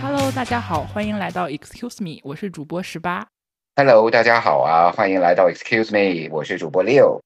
[0.00, 3.28] Hello，大家好，欢迎来到 Excuse Me，我是主播十八。
[3.76, 7.20] Hello，大家好啊，欢迎来到 Excuse Me，我是主播六。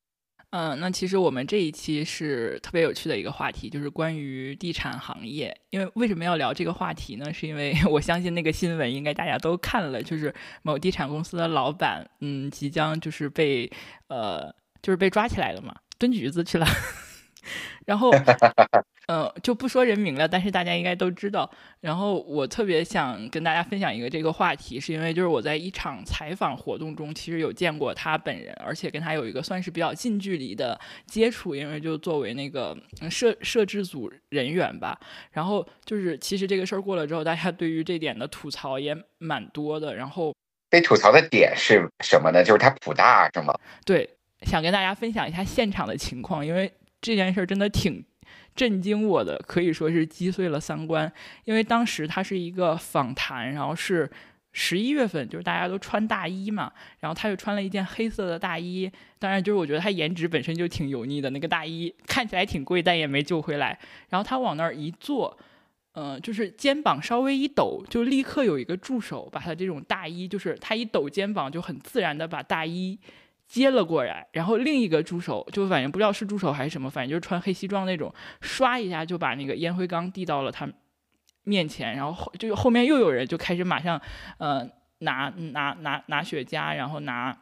[0.50, 5.56] 嗯，那其实我们这一期是特别有趣的一个话题，就是关于地产行业。
[5.70, 7.32] 因为为什么要聊这个话题呢？
[7.32, 13.70] 是因为我相信那个新闻应该大家都看了，就是某地产公司的老板，嗯，即将就是被
[14.08, 14.52] 呃，
[14.82, 16.66] 就是被抓起来了嘛，蹲局子去了。
[17.86, 18.10] 然后，
[19.06, 21.48] 嗯，就不说人名了，但是大家应该都知道。
[21.80, 32.76] 然后我特别想跟大家分享一个这个话题，是因为就是我在一场采访活动中，其实有见过他本人，而且跟他有一个算是比较近距离的接触，因为就作为那个
[33.08, 34.98] 摄摄制组人员吧。
[35.30, 39.94] 然后就是其实这个事儿过了之后，大家对于这点的吐槽也蛮多的。
[39.94, 40.34] 然后
[40.68, 42.42] 被吐槽的点是什么呢？
[42.42, 43.54] 就是他普大是吗？
[43.84, 44.15] 对，
[44.46, 46.72] 想跟大家分享一下现场的情况，因为。
[47.02, 48.02] 这件事儿真的挺
[48.54, 51.12] 震惊我的，可以说是击碎了三观。
[51.44, 54.10] 因为当时他是一个访谈，然后是
[54.52, 58.90] 十一月份，就是大家都穿大衣嘛，然后他又穿了一件黑色的大衣。
[59.20, 63.78] 当然，就是我觉得他颜值本身就挺油腻的，那个大衣看起来挺贵，但也没救回来。
[64.08, 65.38] 然后他往那儿一坐，
[65.92, 72.98] 嗯，就是肩膀稍微一抖，就立刻有一个助手把他这种大衣，就是他一抖肩膀，就很自然的把大衣。
[73.46, 80.68] 接了过来，然后另一个助手就反正不知道是助手还是什么，反正就是穿黑西装那种，唰一下就把那个烟灰缸递到了他
[81.44, 84.00] 面前，然后后就后面又有人就开始马上，
[84.38, 87.36] 呃，拿拿拿拿雪茄，然后拿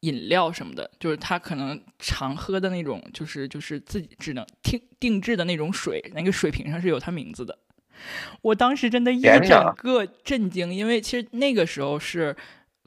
[0.00, 7.58] 饮料什么的，就是他可能常喝的那种，就是就是自己只能定定制的那种水，那个水瓶上是有他名字的。
[8.40, 12.34] 我当时真的一整个震惊，因为其实那个时候是。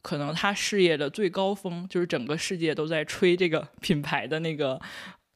[0.04, 4.80] 可能他事业的最高峰，就是整个世界都在吹这个品牌的那个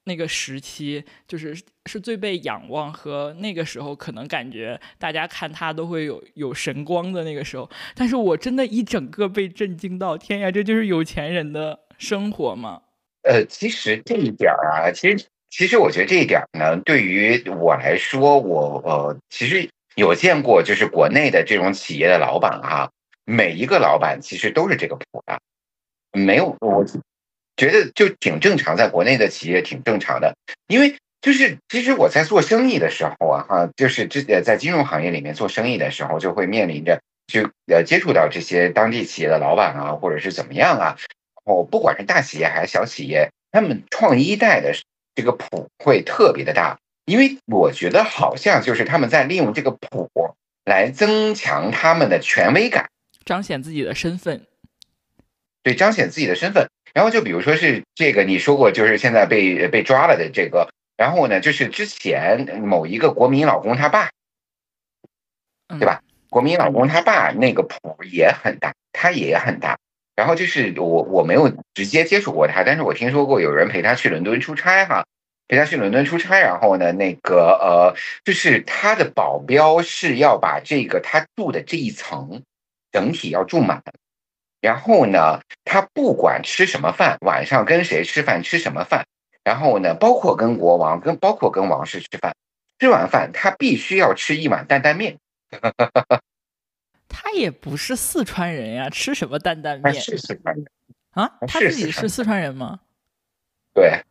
[0.03, 7.69] 那个时期，就是是最被仰望和那个时候可能感觉大家看他都会有有神光的那个时候。
[7.95, 12.81] 但是我真的一整个被震惊到，天呀，这就是有钱人的生活吗？
[13.23, 22.89] 呃，其实这一点啊，其实其实我觉得这一点呢，对于我来说，我呃，其实有见过就是国内的这种企业的老板啊。
[23.29, 25.41] 每一个老板其实都是这个谱的，
[26.13, 26.85] 没有，我
[27.57, 30.33] 觉得就挺正常，在国内的企业挺正常的，
[30.67, 40.95] 因为就是其实我在做生意的时候啊，哈，就是这在金融行业里面做生意的时候，就会面临着就呃接触到这些当地企业的老板啊，或者是怎么样啊，
[41.43, 44.73] 哦，不管是大企业还是小企业，他们创一代的
[45.15, 50.09] 这个谱会特别的大，因为我觉得好像就是他们在利用这个谱
[50.63, 52.89] 来增强他们的权威感。
[53.27, 54.47] 彰显自己的身份，
[55.61, 56.69] 对，彰显自己的身份。
[56.93, 64.09] 然后就比如说是这个，你说过就是现在被被抓了的这个，然后呢，就是之前某一个国民老公他爸，
[65.77, 66.01] 对吧？
[66.29, 69.77] 国民老公他爸那个谱也很大，他也很大。
[70.15, 75.05] 然后就是我我没有直接接触过他，但是我听说过有人陪他去伦敦出差哈，
[75.49, 77.93] 陪他去伦敦出差，然后呢，那个呃，
[78.23, 82.41] 就是他的保镖是要把这个他住的这一层。
[82.97, 83.83] 整体要住满，
[84.59, 89.05] 然后呢，他不管吃什么饭，晚上跟谁吃饭，吃什么饭，
[89.43, 92.35] 然后呢，包括跟国王，跟包括跟王室吃饭，
[92.79, 95.19] 吃完饭他必须要吃一碗担担面。
[97.07, 99.93] 他也不是四川人呀，吃什么担担面？
[99.93, 100.65] 他是四川人
[101.11, 101.31] 啊？
[101.41, 102.79] 他自己是四川人吗？
[103.75, 104.01] 对。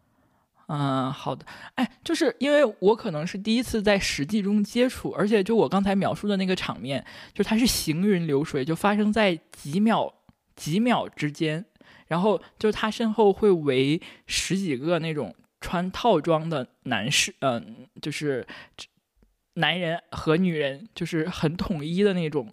[0.69, 1.47] 嗯，好的。
[1.77, 10.13] 哎，就是因为我可能是第一次在实际中接触，而且就我刚才描述的那个场面，就它是行云流水，就发生在几秒
[10.57, 11.65] 几秒之间，
[12.09, 18.45] 然后就他身后会围十几个那种穿套装的男士，嗯，就是
[19.55, 22.51] 男人和女人，就是很统一的那种，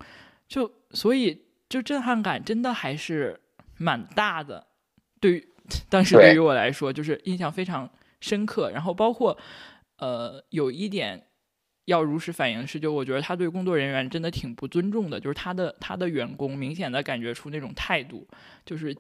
[0.48, 3.40] 就所以就震撼感真的还是
[3.78, 4.68] 蛮大的。
[5.20, 5.48] 对于
[5.90, 7.90] 当时对于我来说，就是印象非常。
[8.24, 9.38] 深刻，然后包括，
[9.98, 11.28] 呃，有一点
[11.88, 18.26] 要如实反映是，就我觉得他对工作人员真的挺不尊重的，就是他的他的员工明显的感觉出那种态度，
[18.66, 18.96] 就是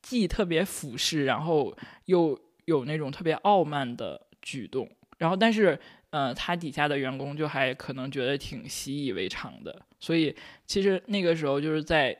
[0.00, 1.76] 既特别俯视，然后
[2.06, 5.78] 又有那种特别傲慢的举动，然后但是，
[6.08, 10.34] 呃，他底下的员工就还可能觉得挺习以为常的，所以
[10.66, 12.16] 其实那个时候就是在，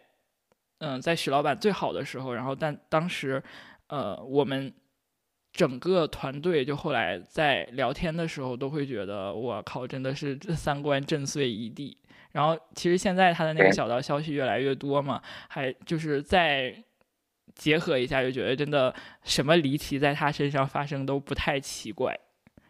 [0.80, 3.42] 嗯，在许老板最好的时候，然后但当时，
[3.86, 4.70] 呃，我们。
[5.52, 11.96] 整个团队就后来在聊天的时候都会觉得，我靠，真的是这三观震碎一地。
[12.32, 16.74] 然后其实现在他的那个小道消息越来越多嘛，还就是在
[17.54, 22.18] 结合一下，就觉得真的什么离奇在他身上发生都不太奇怪。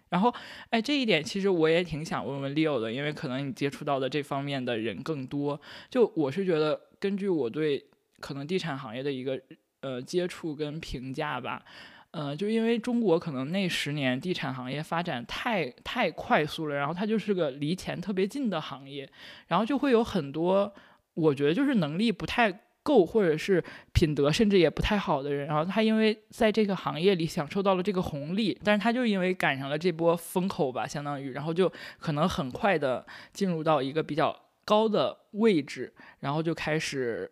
[0.08, 0.34] 然后，
[0.70, 5.58] 哎，这一点其实我也挺想问问 Leo 的，因为可能你接触到的这方面的人更多。
[5.88, 7.82] 就我是觉得，根据我对
[8.18, 9.40] 可能地产行业的一个
[9.80, 11.64] 呃接触跟评价吧，
[12.12, 19.06] 呃，就因为中国可能那十年地产行业发展太太快速了，然后它就是个离钱特别近的行业，
[19.48, 20.72] 然后就会有很多
[21.14, 22.60] 我觉得就是能力不太。
[22.84, 23.62] 够，或者是
[23.92, 37.30] 品德甚至也不太好的人，然后他因为在这个行业里享受到了这个红利，但是他就因为赶上了这波风口吧，相当于，然后就可能很快的进入到一个比较高的位置，然后就开始，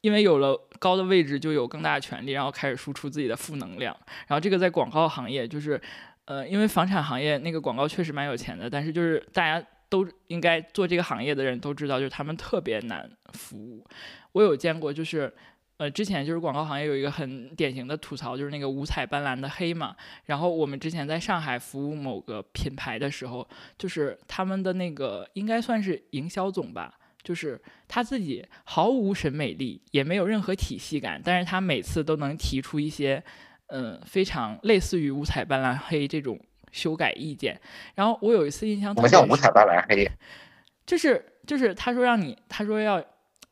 [0.00, 5.80] 因为有了高的位置，就有更大的权利，然后开始输出自己的负能量，然后这个在广告行业就是，
[6.24, 13.84] 呃，因为房产行业那个广告确实蛮有钱的，但是就是大家都应该做这个行业的人都知道，就是他们特别难服务。
[14.32, 15.32] 我有见过，就是，
[15.78, 19.96] 呃，之前就是广告行业有一个很典型的吐槽，就是那个五彩斑斓的黑嘛。
[20.26, 33.22] 然后我们之前在上海服务某个品牌的时候，就是他们的那个应该算是营销总吧，就是他自己毫无审美力，也没有任何体系感，但是他每次都能提出一些，
[33.68, 36.38] 嗯，非常类似于五彩斑斓黑这种
[36.72, 37.60] 修改意见。
[37.94, 40.10] 然后我有一次印象，什么叫五彩斑斓黑？
[40.86, 43.02] 就是就是他说让你，他说要。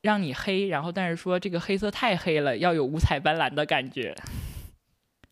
[0.02, 4.14] 让你黑，然后但是说这个黑色太黑了，要有五彩斑斓的感觉。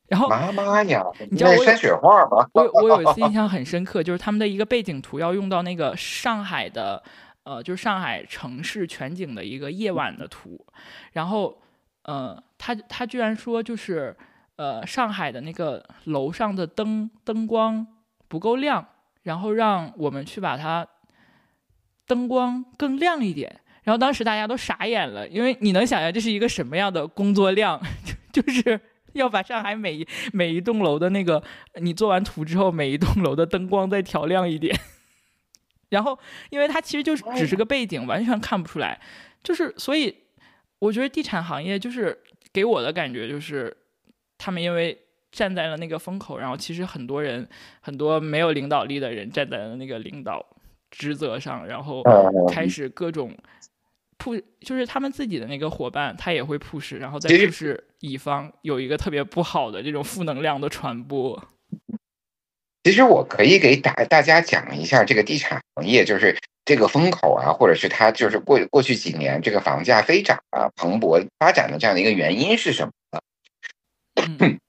[0.08, 2.44] 然后妈妈呀， 你知道我山水画吗？
[2.52, 7.00] 我我有一次印象很深刻，就是他们的一个背景图要用到那个上海的，
[7.46, 10.66] 呃，就是上海城市全景的一个夜晚的图。
[11.12, 11.56] 然后，
[12.02, 14.16] 呃，他他居然说就是
[14.56, 17.86] 呃上海的那个楼上的灯灯光
[18.26, 18.84] 不够亮，
[19.22, 20.84] 然后让我们去把它
[22.04, 23.60] 灯光更亮一点。
[23.84, 27.80] 然后当时大家都傻眼了，因为你能想象这是一个什么样的工作量，
[28.32, 28.80] 就是
[29.12, 31.40] 要把上海每一每一栋楼的那个
[31.80, 34.76] 你做完图之后，每一栋楼的灯光再调亮一点。
[35.90, 36.18] 然后，
[36.50, 39.00] 因为它其实就是只是个背景，完全看不出来。
[39.42, 40.14] 就是所以，
[40.78, 42.18] 我觉得地产行业就是
[42.52, 43.76] 给我的感觉就是，
[44.38, 44.98] 他们因为
[45.30, 47.48] 站在了那个风口，然后其实很多人
[47.80, 50.44] 很多没有领导力的人站在了那个领导
[50.90, 52.02] 职责上，然后
[52.48, 53.36] 开始各种。
[54.18, 61.40] 铺就是他们自己的那个伙伴，他也会 push，然后再就是乙方有一个特别不好的这种负能量的传播。
[62.86, 73.20] 其实我可以给大大家讲一下这个地产行业，就是这个风口啊，或者是它就是过过去几年这个房价飞涨啊、蓬勃发展的这样的一个原因是什么？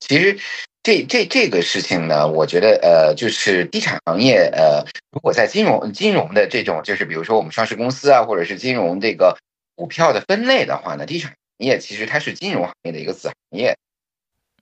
[0.00, 0.38] 其实。
[0.82, 9.38] 这这这个事情呢，我觉得呃，就是地产行业呃，如果在金融金融的这种，就是比如说我们上市公司啊，或者是金融这个
[9.74, 13.78] 股票的分类的话呢，地产行业其实它是金融行业的一个子行业，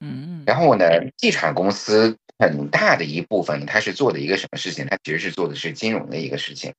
[0.01, 4.87] 嗯，然后呢，地产公司很大的一部分它是做的一个什么事情？
[4.87, 6.73] 它其实是做的是金融的一个事情。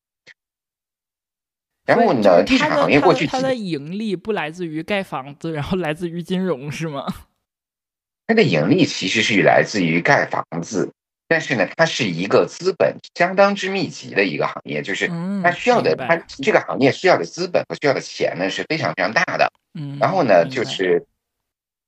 [1.85, 7.05] 然后呢，地产行业过去它的盈利不来自于盖房子，然后来自于金融是吗？
[8.25, 10.93] 它的盈利其实是来自于盖房子，
[11.27, 15.09] 但是呢，它是一个资本相当之密集的一个行业，就是
[15.43, 19.51] 它需要的，它这个行业需要的资本和需要的钱呢是非常非常大的。
[19.73, 21.05] 嗯，然后呢，就是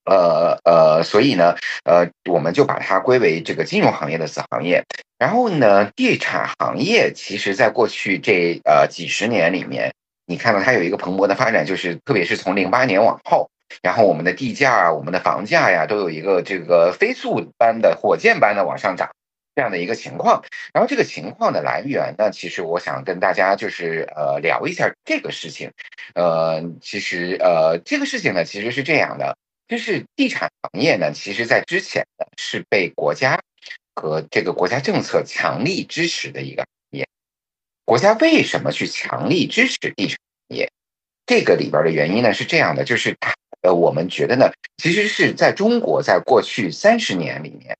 [0.05, 4.83] 呃呃，所以呢，呃，我们就把它归为这个金融行业的子行业。
[5.17, 9.93] 然后呢，地产行业其实在过去这呃几十年里面，
[10.25, 13.49] 你看到它有一个蓬勃的发展，就是特别是从零八年往后。
[13.81, 19.09] 然后我们的地价啊，我们的房价呀，都有一个这个飞速般的火箭般的往上涨
[19.55, 20.43] 这样的一个情况。
[20.71, 25.71] 然后这个情况的来源呢，其实我想跟大家就是呃聊一下这个事情。
[26.13, 29.35] 呃，其实呃这个事情呢，其实是这样的，
[29.67, 33.41] 就是地产行业呢，其实在之前呢是被国家
[33.95, 37.07] 和这个国家政策强力支持的一个行业。
[37.83, 40.17] 国家为什么去强力支持地产
[40.49, 40.71] 行业？
[41.25, 43.33] 这个里边的原因呢是这样的，就是它。
[43.61, 47.75] 呃，我们觉得呢，其实是在中国，在过去三十年里面，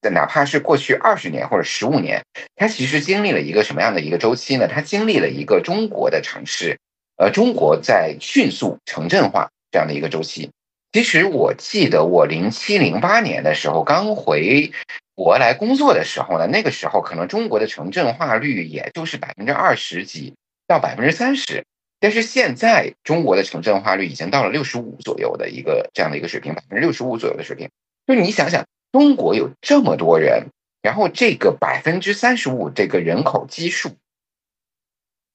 [0.00, 2.22] 在哪怕是过去二十年或者十五年，
[2.54, 4.68] 它其实经历了一个什么样的一个周期呢？
[4.68, 6.78] 它经历了一个中国的城市，
[7.16, 10.52] 呃，中国在迅速城镇化这样的一个周期。
[10.94, 14.70] 其实我记得我零七零八年的时候刚回
[15.16, 20.34] 国来工作的时候呢，那个时候可能中国的城镇化率也就是百分之二十几
[20.68, 21.64] 到百分之三十。
[21.98, 27.68] 但是现在中国的城镇化率已经到了六十五左右的一个这样的一个水平，百分之六十五左右的水平。
[28.06, 30.46] 就是你想想，中国有这么多人，
[30.80, 33.96] 然后这个百分之三十五这个人口基数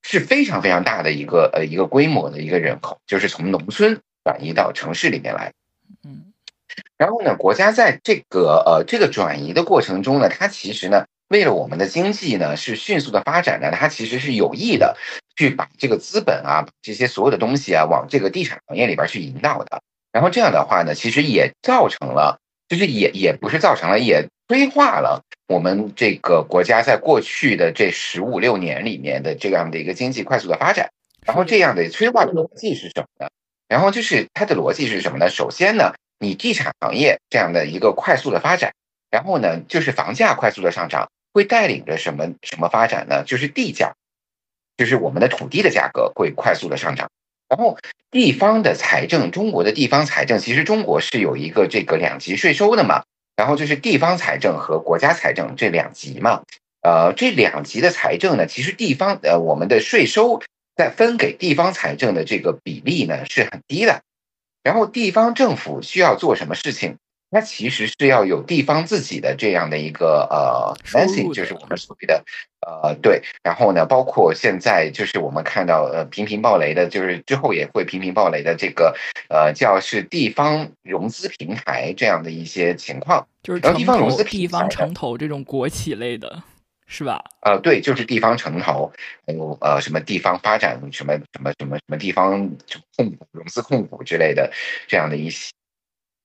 [0.03, 3.99] 是非常非常大的一个呃一个规模的一个人口，就是从农村
[4.29, 5.53] 转移到城市里面来。
[6.03, 6.33] 嗯，
[6.97, 14.95] 然后呢，国家在这个呃这个转移的过程中呢，它其实呢，为了我们的经济呢是迅速的发展呢，它其实是有意的
[15.35, 19.81] 去把这个资本啊，这些所有的东西啊，往这个地产行业里边去引导的。
[20.11, 30.91] 然后这样的话呢，其实也造成了，就是也也不是造成了，也催化了我们这个国家在过去的这十五六年里面的这样的一个经济快速的发展。
[31.25, 33.29] 然后这样的催化的逻辑是什么呢？
[33.69, 35.29] 然后就是它的逻辑是什么呢？
[35.29, 38.73] 首先呢，你地产行业这样的一个快速的发展，
[39.11, 43.23] 然后呢，就是房价快速的上涨，会带领着什么什么发展呢？
[43.23, 43.93] 就是地价，
[44.75, 47.09] 就是我们的土地的价格会快速的上涨。
[47.47, 47.77] 然后
[48.11, 53.03] 地方的财政，中国的地方财政，其实中国是有一个这个两级税收的嘛。
[53.35, 56.41] 然后就是地方财政和国家财政这两级嘛。
[56.81, 60.41] 呃，这两级的财政呢，其实地方呃我们的税收。
[60.79, 64.01] 在分给地方财政的这个比例呢是很低的，
[64.63, 66.95] 然后地方政府需要做什么事情，
[67.31, 72.23] 它其实是要有地方自己的这样的一个呃 f a n c y 就是我们所谓的
[72.65, 78.95] 呃对，然后呢，包括现在就是我们看到呃频频爆雷的，就是之后也会频频爆雷的这个
[79.29, 86.41] 呃叫是地方融资平台这样的一些情况，就是地方融资地方城投这种国企类的。
[86.91, 87.23] 是吧？
[87.43, 88.91] 呃，对，就是地方城投，
[89.27, 92.49] 还有呃什么地方发展什么什么什么什么地方
[92.97, 94.51] 控股、融资控股之类的
[94.87, 95.51] 这样的一些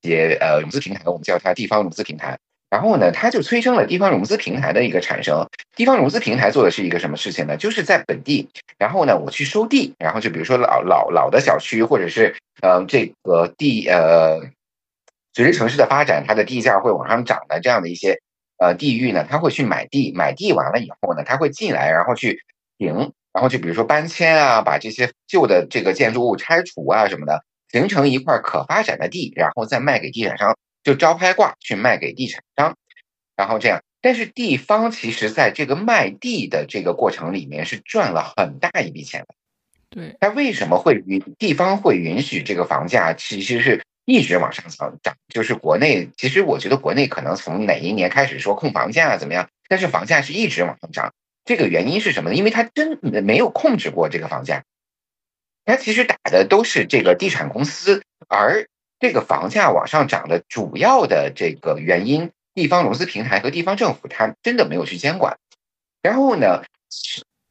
[0.02, 2.38] 些呃融资平台，我们叫它地方融资平台。
[2.70, 5.46] 然后呢，它就催生了地方融资平台的一个产生。
[5.76, 7.58] 地方融资平台做的是一个什么事情呢？
[7.58, 14.40] 就是在本地，然后呢，我去收地，然后就比如说老老老的小区，或者是呃这个地呃
[15.34, 18.18] 随着城市的发展，它的地价会往上涨的这样的一些。
[18.56, 22.44] 呃，地域呢，他会去买地，买地完了以后呢，他会进来，然后去
[22.78, 32.76] 停，然后就比如说搬迁啊，把这些旧的这个建筑物拆除啊什么的，形成一块可发展的地，然后再卖给地产商，就招拍挂去卖给地产商，
[33.36, 33.82] 然后这样。
[34.00, 39.34] 但是地方其实在这个卖地的这个过程里面是赚了很大一笔钱的。
[39.90, 43.82] 对，它为什么会允地方会允许这个房价其实是？
[44.04, 46.10] 一直往上涨，涨就是国内。
[46.16, 51.14] 其实我觉得国内可能从哪一年开始说控房价怎么样，但是房价是一直往上涨。
[51.44, 52.36] 这个原因是什么呢？
[52.36, 54.64] 因为它真没有控制过这个房价，
[55.64, 58.66] 它其实打的都是这个地产公司，而
[58.98, 65.38] 这个房价往上涨的主要的这个原因，地方融资平台和地方政府它真的没有去监管。
[66.02, 66.62] 然后呢，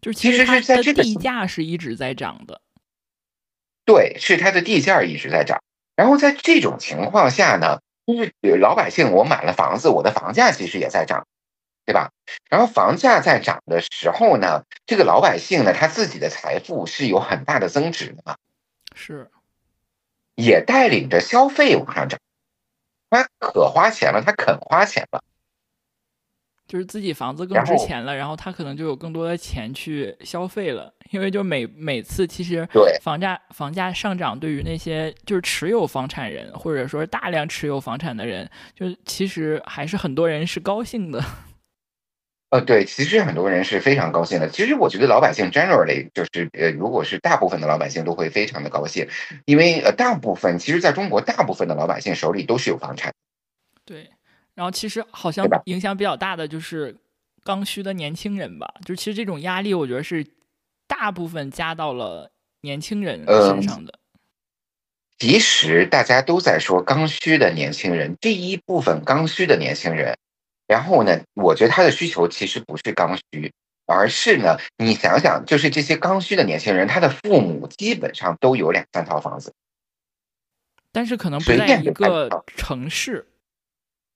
[0.01, 2.61] 就其实是在这个地价是一直在涨的，
[3.85, 5.61] 对，是它的地价一直在涨。
[5.95, 11.27] 然后在这种情况下呢，就是老百姓，我买了房子，我的房价其实也在涨，
[11.85, 12.11] 对吧？
[12.49, 18.37] 然后房价在涨的时候呢，这个老百姓呢，他自己的财富是有很大的增值的嘛，
[18.95, 19.29] 是，
[20.35, 22.19] 也带领着消费往上涨，
[23.09, 25.21] 他可花钱了，他肯花钱了。
[26.65, 32.67] 就是自己房子更值钱了，然后他可能就有更多的钱去消费了，因为就每每次其实
[33.01, 41.23] 房价房价上涨，对于那些就是持有房产人或者说大量持有房产的人，就其实还是很多人是高兴的。
[42.49, 44.47] 呃，对，其实很多人是非常高兴的。
[44.47, 49.07] 其实我觉得老百姓 generally 就是呃，如果是大部分的老百姓都会非常的高兴，
[49.45, 53.11] 因为呃，大部分其实在中国大部分的老百姓手里都是有房产。
[53.85, 54.09] 对。
[54.55, 56.95] 然后其实好像影响比较大的就是
[57.43, 60.23] 刚需的年轻人吧，就其实这种压力，我觉得是
[60.87, 63.99] 大部分加到了年轻人身上的。
[65.19, 70.17] 其实大家都在说刚需的年轻人，这一部分刚需的年轻人，
[70.67, 73.53] 然后呢，我觉得他的需求其实不是刚需，
[73.85, 79.53] 而是呢，你想想，就是这些刚需的年轻人，他的父母基本上都有两三套房子，
[80.91, 83.27] 但是可能不在一个城市。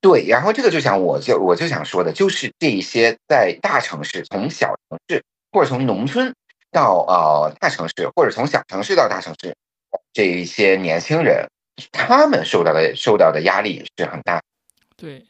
[0.02, 6.36] 对，然后这个就想，我就我就想说的，就是这一些在大城市，从小城市或者从农村
[6.78, 9.56] 到呃大城市，或者从小城市到大城市，
[10.14, 11.50] 这一些年轻人，
[11.92, 14.44] 他们受到的受到的压力是很大。
[14.96, 15.26] 对，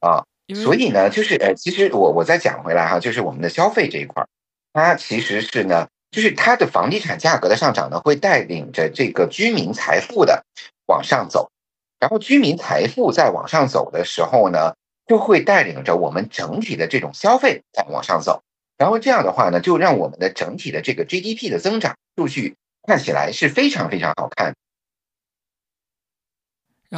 [0.00, 0.24] 啊，
[0.54, 4.28] 所以呢，就是呃，其实我我再讲回来哈，就是我们的消费这一块儿，
[4.72, 10.46] 它其实是呢，就是它的房地产价格的上涨呢，会带领着这个居民财富的
[10.86, 11.50] 往上走。
[12.00, 14.74] 然后居民财富在往上走的时候呢，
[15.06, 18.42] 就会带领着我们整体的这种消费在往上走。
[18.82, 24.56] 然后这样的话呢，就让我们的整体的这个 GDP 的增长数据看起来是非常非常好看。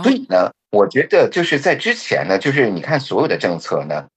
[0.03, 4.09] 所以呢，我觉得就是在之前呢，就是你看所有的政策呢，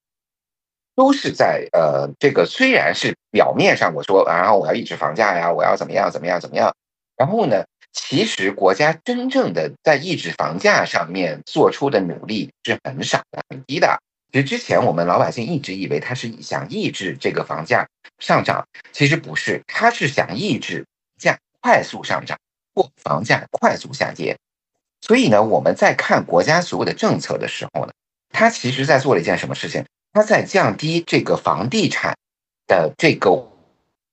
[0.96, 6.74] 都是在呃这个虽然是表面上我说，然后我要抑制房价呀，我要怎么样怎么样怎么样，
[7.18, 7.66] 然后呢。
[8.00, 14.00] 其实国家真正的在抑制房价上面做出的努力是很少的、很低的。
[14.38, 17.88] 其实之前我们老百姓一直以为他是想抑制这个房价
[18.20, 20.86] 上涨，其实不是，他是想抑制
[21.20, 22.38] 价快速上涨
[22.76, 24.38] 或房价快速下跌。
[25.02, 27.92] 所以呢，我们在看国家所有的政策的时候呢，
[28.30, 29.84] 他其实在做了一件什么事情？
[30.14, 32.16] 他在降低这个房地产
[32.68, 33.32] 的这个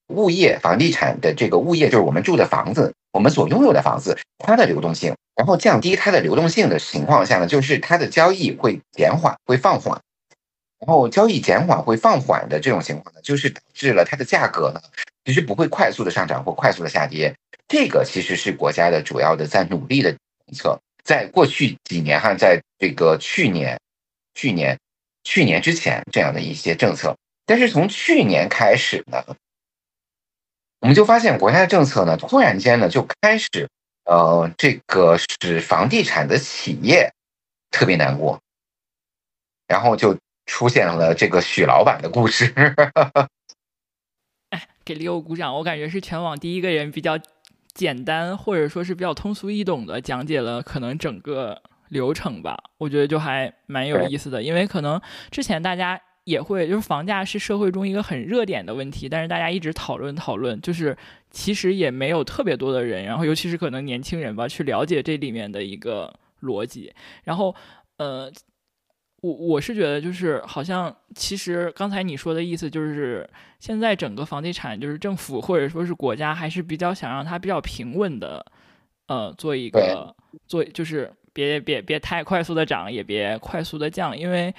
[0.06, 2.94] 物业，房地产的这个物业就是我们住的房子。
[3.12, 10.00] 我们所拥有的房子，它的流动性，然后降低它的流动性的情况下呢，就是它的交易会减缓，会放缓，
[10.86, 14.80] 然后交易减缓会放缓的这种情况呢，就是导致了它的价格呢，
[15.24, 17.34] 其实不会快速的上涨或快速的下跌。
[17.66, 23.80] 这个其实是国家的主要的在努力的政策，在过去几年哈，在这个去年、
[24.34, 24.78] 去年、
[25.22, 29.24] 去年之前这样的一些政策，但是从去年开始呢。
[30.80, 33.48] 我们就发现国家的政策呢，突然间呢就开始，
[34.04, 37.10] 呃，这个使房地产的企业
[37.70, 38.38] 特别难过，
[39.66, 42.52] 然后就出现了这个许老板的故事。
[44.50, 45.54] 哎，给李欧鼓掌！
[45.54, 47.18] 我感觉是全网第一个人比较
[47.72, 52.56] 简单，或者说是比较通俗易懂的讲解了可能整个流程吧。
[52.78, 56.00] 我觉得就还蛮有意思的，因为可能之前大家。
[56.24, 60.96] 也会，就是房价是社会中一个很热点的问题，但是大家一直讨论讨论，就是
[61.30, 66.94] 其实也没有特别多的人，然后尤其是可能年轻人吧，去了解这里面的一个逻辑。
[67.24, 67.54] 然后，
[67.98, 68.32] 呃，
[69.24, 73.28] 我我是觉得，就是好像其实刚才你说的意思，就是
[73.58, 78.44] 现在整个房地产，就是政府或者说是国家，还是比较想让它比较平稳的，
[79.06, 80.14] 呃，做一个
[80.46, 84.54] 做，就是别别别太快速的涨，也别快速的降，因为。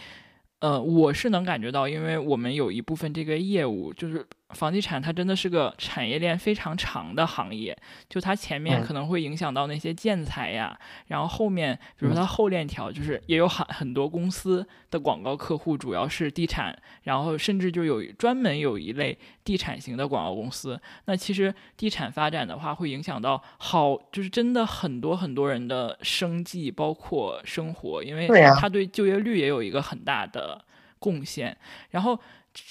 [0.62, 4.26] 呃，我是能感觉到，因为我们有一部分这个业务就是。
[4.56, 7.78] 房地产它真的是个产业链非常长的行业，
[8.10, 20.80] 就它前面可能会影响到那些建材呀，然后后面比如说它后链条就是也有很很多公司的广告客户主要是地产，然后甚至就有专门有一类地产型的广告公司。
[21.06, 30.64] 那其实地产发展的话会影响到好，就是真的很多很多人的生计，包括生活，因为它对就业率也有一个很大的
[30.98, 31.58] 贡献。
[31.92, 32.18] 然后。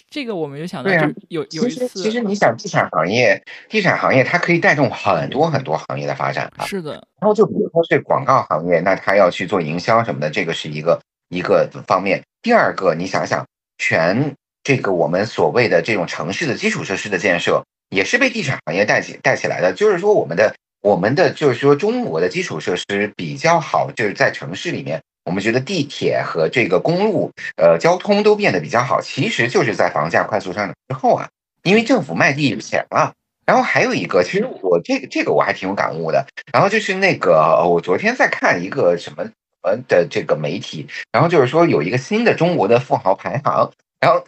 [0.09, 6.64] 这个我们就想到，就有有一次，其实你想，地产行业，地产行业它可以带动很多很多行业的发展啊。
[6.66, 6.92] 是的。
[7.20, 12.23] 然后就比如说是广告行业，那它要去做营销什么的，这个是一个一个方面。
[12.42, 13.44] 第二个，你想想，
[13.79, 19.73] 全这个我们所谓的这种城市的基础设施的建设，也是被地产行业带起带起来的。
[19.73, 25.03] 就是说，我们的我们的就是说，中国的基础设施比较好，就是在城市里面。
[25.24, 31.28] 我们觉得地铁和这个公路，呃，交通都变得比较好，其实就是在房价快速上涨之后啊，
[31.62, 33.12] 因为政府卖地有钱了。
[33.46, 36.26] 然后还有一个，其实我这个这个我还挺有感悟的。
[36.50, 39.22] 然后就是那个，我昨天在看一个什么
[39.62, 43.70] 呃的这个媒体，然后就是说有一个新的中国的富豪排行。
[44.00, 44.24] 然后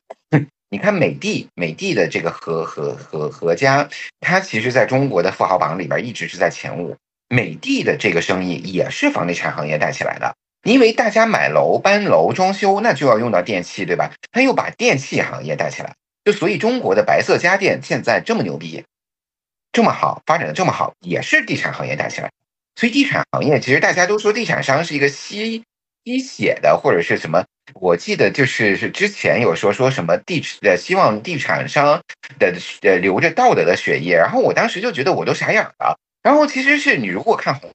[0.69, 3.89] 你看美的，美的的这个何何何何家，
[4.21, 6.95] 他其实在中国的富豪榜里边一直是在前五。
[7.29, 10.35] 美的的这个生意也是房地产行业带起来的。
[10.67, 14.13] 因为大家买楼、搬楼、装修，那就要用到电器，对吧？
[14.33, 18.85] 他又把电器行业带起来，就所以中国的白色家电现在这么牛逼，
[19.71, 22.31] 这么好，发展的这么好，也是地产行业带起来。
[22.75, 25.63] 所以地产行业其实大家都说地产商是一个吸
[26.05, 27.45] 吸血的，或者是什么？
[27.75, 32.01] 我记得就是是之前有说说什么地呃希望地产商
[32.39, 35.99] 的呃流着道德的血液，然后我当时就觉得我都傻眼了。
[36.23, 37.71] 然后其实是你如果看红。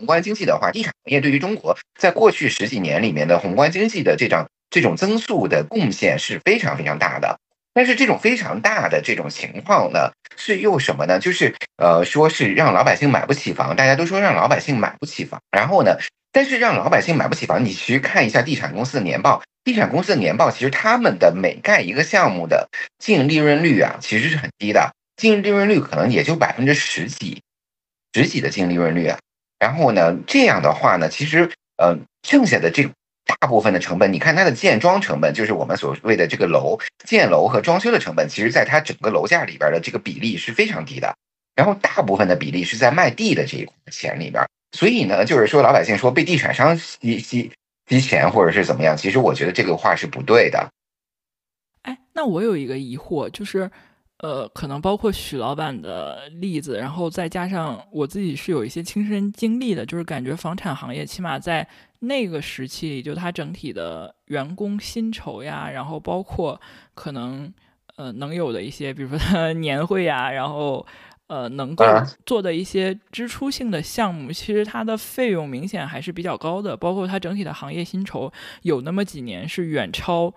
[0.00, 7.38] 宏观经济的话，地产行业对于中国在过去十几年里面的宏观经济的这种这种增速的贡献是非常非常大的。
[7.74, 11.20] 但是这种非常大的这种情况呢，是又什么呢？
[11.20, 15.38] 就是呃，说是让老百姓买不起房，大家都说让老百姓买不起房。
[15.52, 15.98] 然后呢，
[16.32, 27.42] 但是让老百姓买不起房，你去看一下地产公司的年报，地产公司的年报其实他们的每盖一个项目的净利润率啊，其实是很低的，净利润率可能也就百分之十几，
[28.14, 29.18] 十几的净利润率啊。
[29.60, 32.90] 然后呢，这样的话呢，其实，呃，剩下的这
[33.26, 41.14] 大部分的成本，你看它的建装成本，就是我们所谓的这个楼建楼和装修的成本，其实在它整个楼价里边的这个比例是非常低的。
[41.54, 44.42] 然后大部分的比例是在卖地的这一块钱里边。
[44.72, 47.52] 所以呢，就是说老百姓说被地产商吸吸
[47.86, 50.70] 吸钱或者是怎么样，其实我觉得这个话是不对的。
[51.82, 53.70] 哎，那我有一个疑惑，就是。
[54.22, 61.66] 呃，可能包括许老板的例子，然后再加上我自己是有一些亲身经历的，就是感觉房产行业起码在
[62.00, 66.60] 那个时期里，就它整体的员工薪酬呀，然后包括
[66.94, 67.50] 可能
[67.96, 70.86] 呃能有的一些，比如说年会呀，然后
[71.28, 71.84] 呃能够
[72.26, 78.30] 做的一些支出性的项目，其实它的费用明显还是比较高的，包括它整体的行业薪酬
[78.62, 80.34] 有那么几年是远超、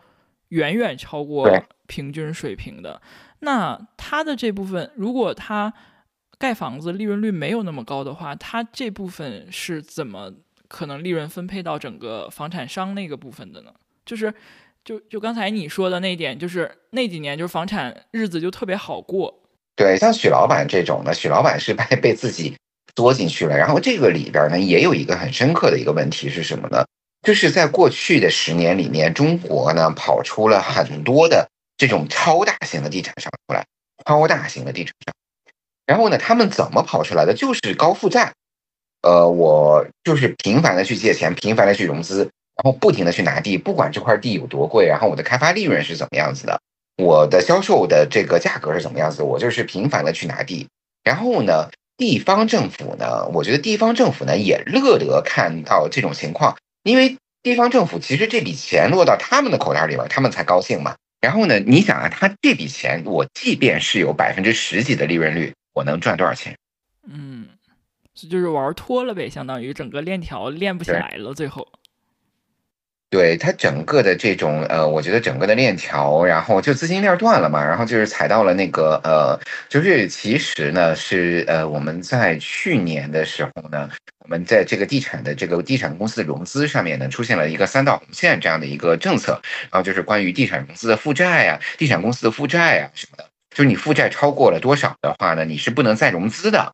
[0.50, 1.50] 远远超过
[1.86, 3.02] 平均水平的。
[3.44, 5.74] 那他的这部分，如果他
[6.38, 10.34] 盖房子利润率没有那么高的话，他这部分是怎么
[10.68, 13.72] 可能利润分配到整个房产商那个部分的呢？
[14.06, 14.34] 就是。
[14.86, 19.34] 就就刚才你说的那一点，就是那几年就是房产日子就特别好过。
[19.78, 22.54] 对，像许老板这种的，许老板是被被自己
[22.94, 23.56] 作进去了。
[23.56, 26.84] 然后这个里边呢，也有一个很深刻的一个问题是什么呢？
[27.22, 31.48] 就是在过去的十年里面，中国呢跑出了很多的
[31.84, 33.66] 这种超大型的地产商出来，
[34.06, 35.14] 超大型的地产商。
[35.86, 37.34] 然后呢，他们怎么跑出来的？
[37.34, 38.32] 就是高负债。
[39.02, 42.30] 呃，我就是频繁的去借钱，频繁的去融资。
[42.56, 46.62] 然后不停的去拿地，不管这块地有多贵，然后我的开发利润是怎么样子的，
[46.96, 50.70] 我的销售的这个价格是怎么样子，我就是频繁的去拿地。
[51.04, 60.96] 然后呢，地方政府呢，我觉得地方政府呢也乐得看到这种情况，因为地方政府其实这笔钱落到他们的口袋里边，他们才高兴嘛。
[61.24, 66.54] 然后呢，你想啊，他这笔钱，我即便是有百分之十几的利润率，我能赚多少钱？
[67.08, 67.48] 嗯，
[68.14, 71.66] 就是玩脱了呗，相当于整个链条链不起来了，最后。
[73.14, 83.88] 对它整个的这种呃，我觉得整个的链条，然后就资金链断了嘛，然后就是踩到了那个呃，就是其实呢是呃，我们在去年的时候呢，
[84.26, 96.74] 我们在这个地产的这个地产公司的融资上面呢，出现了一个三道红线这样的一个政策，然后就是关于地产公司的负债呀、地产公司的负债啊什么的，就是你负债超过了多少的话呢，你是不能再融资的。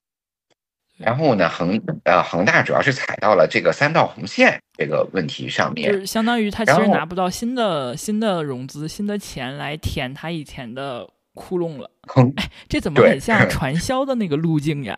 [0.99, 11.89] 然后呢，恒呃恒大主要是踩到了这个三道红线这个问题上面，就是相当于他其实拿不到新的新的融资、新的钱来填他以前的窟窿了。
[12.35, 14.97] 哎，这怎么很像 传销的那个路径呀？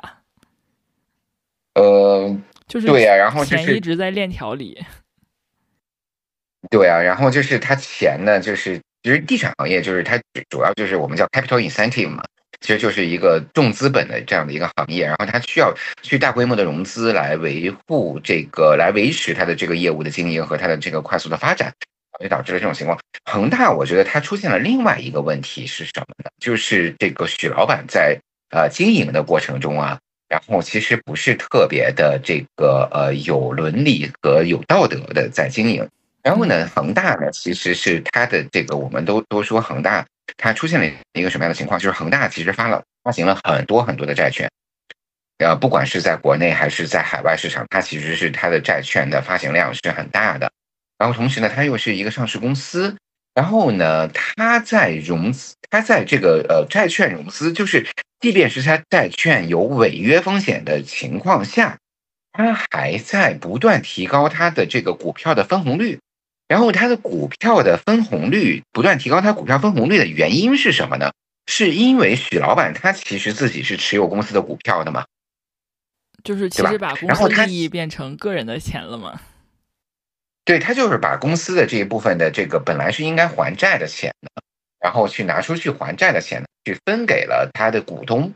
[1.76, 2.36] 呃，
[2.68, 4.84] 就是对呀，然后钱一直在链条里。
[6.72, 12.24] 对啊，然后就是他钱呢，就是其实地产行业就是它主要就是我们叫 capital incentive 嘛。
[12.62, 21.74] 其实就是一个重资本的这样的一个行业，然后它需要去大规模的融资来维护这个，来维持它的这个业务的经营和它的这个快速的发展，
[22.21, 23.00] 就导致了这种情况。
[23.26, 26.30] 恒大，我觉得它出现了另外一个问题是什么呢？
[26.39, 28.19] 就是这个许老板在
[28.52, 29.97] 呃经营的过程中啊，
[30.30, 35.88] 然后其实不是特别的这个呃有伦理和有道德的在经营。
[36.21, 40.06] 然后呢，恒大呢其实是它的这个，我们都都说恒大。
[40.38, 41.80] 它出现了一个什么样的情况？
[41.80, 44.50] 就是恒大其实发了发行了很多很多的债券，
[45.39, 50.52] 呃，不管是在国内还是在海外市场，它其实是它的债券的发行量是很大的。
[50.98, 52.96] 然后同时呢，它又是一个上市公司，
[53.34, 57.88] 然后呢，它在融资，它在这个呃债券融资，就是
[58.20, 61.80] 即便是它债券有违约风险的情况下，
[62.34, 66.00] 它还在不断提高它的这个股票的分红率。
[66.52, 71.14] 然后它的股票的分红率不断提高，它股票分红率的原因是什么呢？
[71.46, 75.06] 是因为许老板他其实自己是持有公司的股票的嘛？
[76.26, 79.22] 就是其实把公司利益变成个人的钱了嘛？
[80.44, 84.28] 对他就是把公司的这一部分的这个本来是应该还债的钱呢，
[84.82, 88.34] 然后去拿出去还债的钱去分给了他的股东。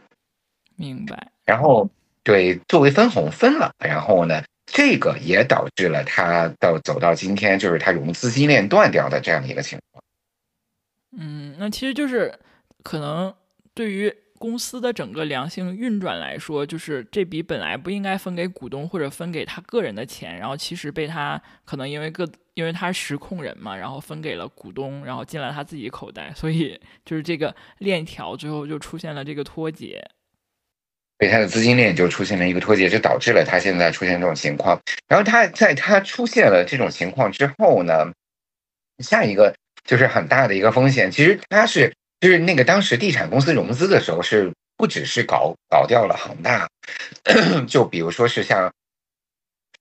[0.78, 1.32] 明白。
[1.43, 1.89] 然后
[2.23, 4.41] 对作为分红分了，然后呢？
[4.65, 10.04] 这个也导致了他到走到今天，就是他融资金链断掉的这样的一个情况。
[11.17, 12.38] 嗯，那其实就是
[12.84, 13.34] 可能
[13.73, 30.06] 对于公司的整个良性运转来说，就是这笔本来不应该分给股东或者分给他个人的钱，然后其实被他可能因为个因为他实控人嘛，然后分给了股东，然后进了他自己口袋，所以就是这个链条最后就出现了这个脱节。
[31.17, 34.80] 被他的资金链就出现了一个脱节，就导致了他现在出现这种情况。
[35.08, 38.12] 然后他在他出现了这种情况之后呢，
[38.99, 41.10] 下一个就是很大的一个风险。
[41.10, 46.67] 其实他是就是那个当时地产公司融资的时候，是不只是搞搞掉了恒大，
[47.65, 48.73] 就比如说是像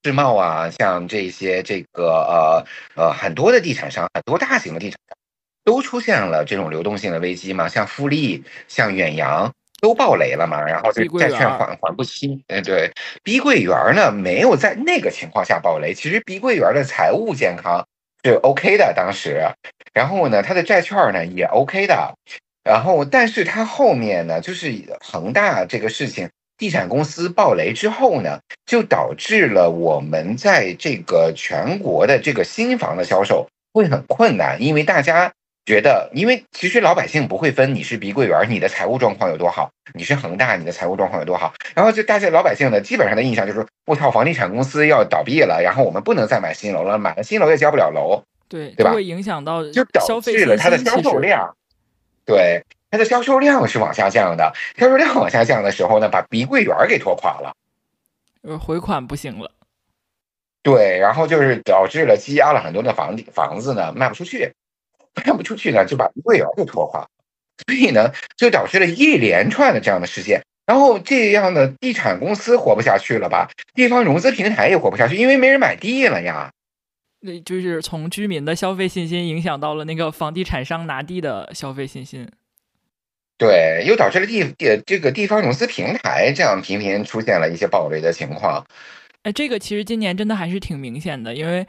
[0.05, 5.16] 世茂啊，像这些这个呃呃很多的地产商，很多大型的地产商
[5.64, 9.53] 都出现了这种流动性的危机嘛，像富力，像远洋。
[9.85, 12.42] 都爆雷了嘛，然后这债券还还不清。
[12.49, 12.90] 嗯，对，
[13.23, 15.92] 碧桂园呢没有在那个情况下爆雷。
[15.92, 17.87] 其实碧桂园的财务健康
[18.23, 19.42] 是 OK 的，当时，
[19.92, 22.14] 然后呢，它的债券呢也 OK 的，
[22.64, 35.31] 然后但是它后面呢，就是恒大这个事情，地产公司爆雷之后呢，就导致了我们在这个全国的这个新房的销售会很困难，因为大家
[35.66, 41.55] 觉得，因为其实老百姓不会分你是碧桂园，你的财务状况有多好，你是恒大，你的财务状况有多好。
[41.74, 48.92] 然后就大家老百姓呢，基本上的印象就是，我操，房地产公司要倒闭了，然后我们不能再买新楼了，买了新楼也交不了楼，对对吧？
[48.92, 51.57] 会影响到就导致了它的销售量，
[52.27, 54.53] 对它的销售量是往下降的。
[54.77, 57.55] 销售量往下降的时候呢，把碧桂园给拖垮了，
[58.42, 59.50] 呃，回款不行了。
[60.62, 64.53] 对，然后就是导致了积压了很多的房房子呢卖不出去。
[65.14, 67.07] 卖不出去呢，就把碧桂园给拖垮，
[67.66, 70.42] 所以呢，就导致了一连串的这样的事件。
[70.66, 73.50] 然后这样的地产公司活不下去了吧？
[73.74, 76.50] 地方融资平台也活不下去，因为没人买地了呀。
[77.20, 82.29] 那就是从居民的消费信心影响到了那个房地产商拿地的消费信心。
[83.37, 88.66] 对，又导致了地地这个地方融资平台这样频频出现了一些暴雷的情况。
[89.22, 91.66] 哎，这个其实今年真的还是挺明显的，因为。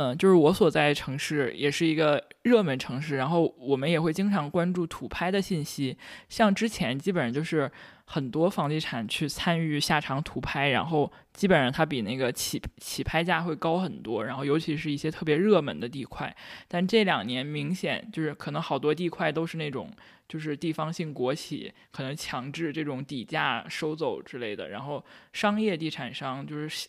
[0.00, 5.96] 嗯，就是我所在城市也是一个热门城市，然后我们也会经常关注土拍的信息。
[6.28, 7.70] 像之前基本上就是
[8.06, 16.34] 很多房地产去参与下场土拍，然后基本上它比那个起起拍价会高很多，然后尤其是一些特别热门的地块。
[16.66, 19.90] 但这两年明显就是可能好多地块都是那种
[20.26, 26.88] 就是地方性国企可能强制这种底价收走之类的，然后商业地产商就是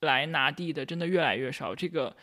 [0.00, 2.16] 来拿地的真的越来越少，这个。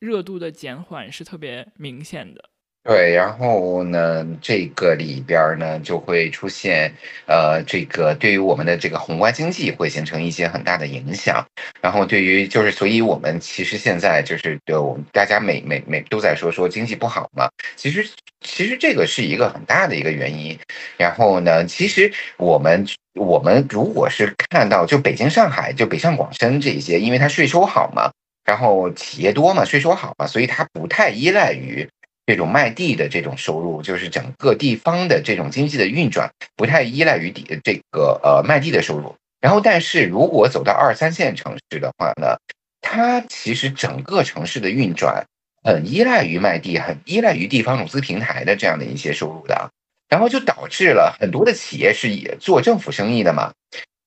[0.00, 2.42] 热度的减缓是特别明显的，
[2.82, 6.90] 对，然后呢，这个里边呢就会出现，
[7.26, 11.46] 呃，这个对于我们的这个宏观经济会形成一些很大的影响，
[11.82, 18.08] 然后对于就是，所以我们其实现在就是的，我们大家每每每都在说说经济不好嘛，其实
[18.40, 20.58] 其实这个是一个很大的一个原因，
[20.96, 28.10] 然后呢，其实我们我们如果是看到就北京、上海、就北上广深这些，因为它税收好嘛。
[28.50, 31.88] 然后企业多嘛，税收好嘛，所以它不太依赖于
[32.26, 39.14] 这种卖地的这种收入，就是整个地方的这种经济的运转不太依赖于地这个呃卖地的收入。
[39.40, 42.38] 然后，但是如果走到二三线城市的话呢，
[42.80, 45.24] 它其实整个城市的运转
[45.62, 49.70] 很依赖于卖地，很依赖于地方融资平台的这样的一些收入的。
[50.08, 53.52] 然后就导致了很多的企业是以做政府生意的嘛。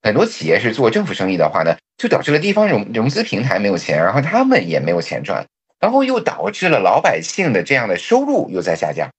[0.03, 5.47] 很多企业是做政府生意的话呢，就导致了地方融融资平台没有钱，然后他们也没有钱赚，
[5.79, 9.09] 然后又导致了老百姓的这样的收入又在下降，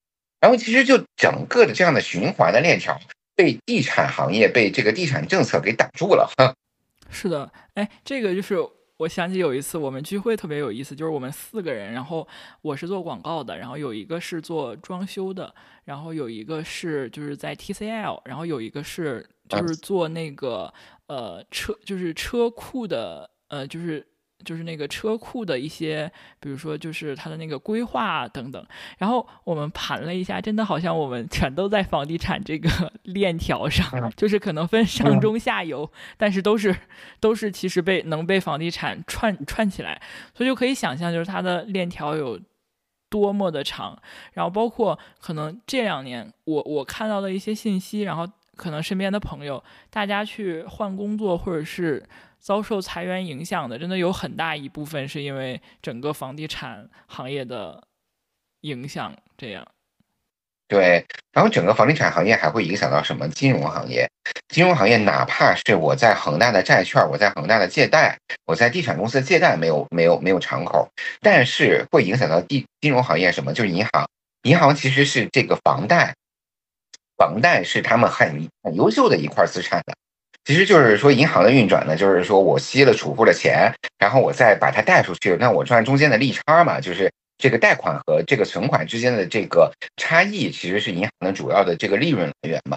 [0.41, 3.01] 然后其实就整个的这样的循环的链条
[3.35, 6.31] 被地产行业被这个地产政策给挡住了。
[7.11, 8.59] 是的，哎，这个就是
[8.99, 12.27] 我想起有一次我们聚会特别有意思，就是我们四个人，然后
[12.63, 15.55] 我是做广告的，然后有一个是做装修的，
[15.85, 19.27] 然后有一个是就是在 TCL，然后有一个是。
[19.47, 20.73] 就是做那个
[21.07, 24.03] 呃车，就是车库的呃，就是
[24.45, 28.65] 就是那个车库的一些，比如说就是它的那个规划等等。
[28.99, 32.69] 然后我们盘了一下，真的好像我们全都在房地产这个
[33.05, 36.77] 链条上，就是可能分上中下游，但是都是
[37.19, 40.01] 都是其实被能被房地产串串起来，
[40.35, 42.39] 所以就可以想象就是它的链条有
[43.09, 43.99] 多么的长。
[44.35, 48.29] 然后包括可能这两年我我看到的一些信息，然后。
[48.57, 52.01] 可能身边的朋友，大家去换工作或者是
[52.45, 57.83] 遭受裁员影响的，真的有很大一部分是因为整个房地产行业的
[58.61, 59.17] 影响。
[59.39, 59.67] 这样，
[60.69, 63.27] 对，然后整个房地产行业还会影响到什么？
[63.31, 64.11] 金融行业，
[64.49, 70.87] 金融行业，哪怕是我在恒大的债券，我在恒大的借贷，我在地产公司借贷没有没有没有敞口，
[71.23, 73.55] 但是会影响到地金融行业什么？
[73.55, 74.07] 就是银行，
[74.43, 76.15] 银行其实是这个房贷。
[77.17, 79.95] 房贷是他们很很优秀的一块资产的，
[80.45, 92.77] 其实就是说银行的运转呢，就是说我吸了储户的钱，然后我再把它贷出去，那我赚中间的利差嘛，就是这个贷款和这个存款之间的这个差异，其实是银行的主要的这个利润来源嘛。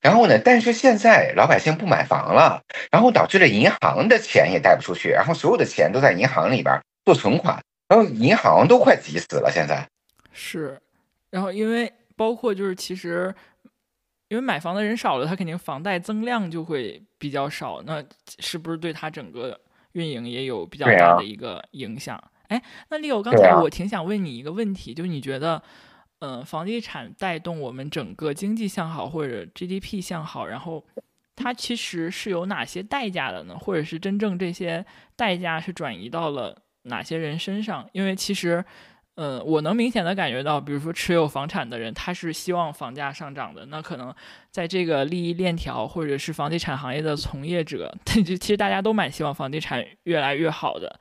[0.00, 9.50] 然后呢，但是现在老百姓不买房了，然后导致了银行的钱也贷不出去，然后所有的钱都在银行里边做存款，然后银行都快急死了。
[9.52, 9.88] 现在
[10.32, 10.78] 是，
[11.30, 13.34] 然后因为包括就是其实。
[14.28, 18.04] 因为买房的人少了，他肯定房贷增量就会比较少，那
[18.38, 19.58] 是不是对他整个
[19.92, 22.22] 运营也有比较大的一个影响？
[22.48, 25.62] 哎，那李友，刚才我挺想问你一个问题，就是你觉得，
[26.18, 30.84] 嗯，房地产带动我们整个经济向好或者 GDP 向好，然后
[31.34, 33.56] 它其实是有哪些代价的呢？
[33.58, 34.84] 或者是真正这些
[35.16, 37.88] 代价是转移到了哪些人身上？
[37.92, 38.64] 因为其实。
[39.20, 43.66] 嗯，我能明显的感觉到，比如说持有房产的人，他是希望房价上涨的。
[43.66, 44.14] 那可能
[44.52, 51.00] 在这个利益链条，或者是房地产行业的从业者， 就其实大家都蛮希望房地产越来越好的。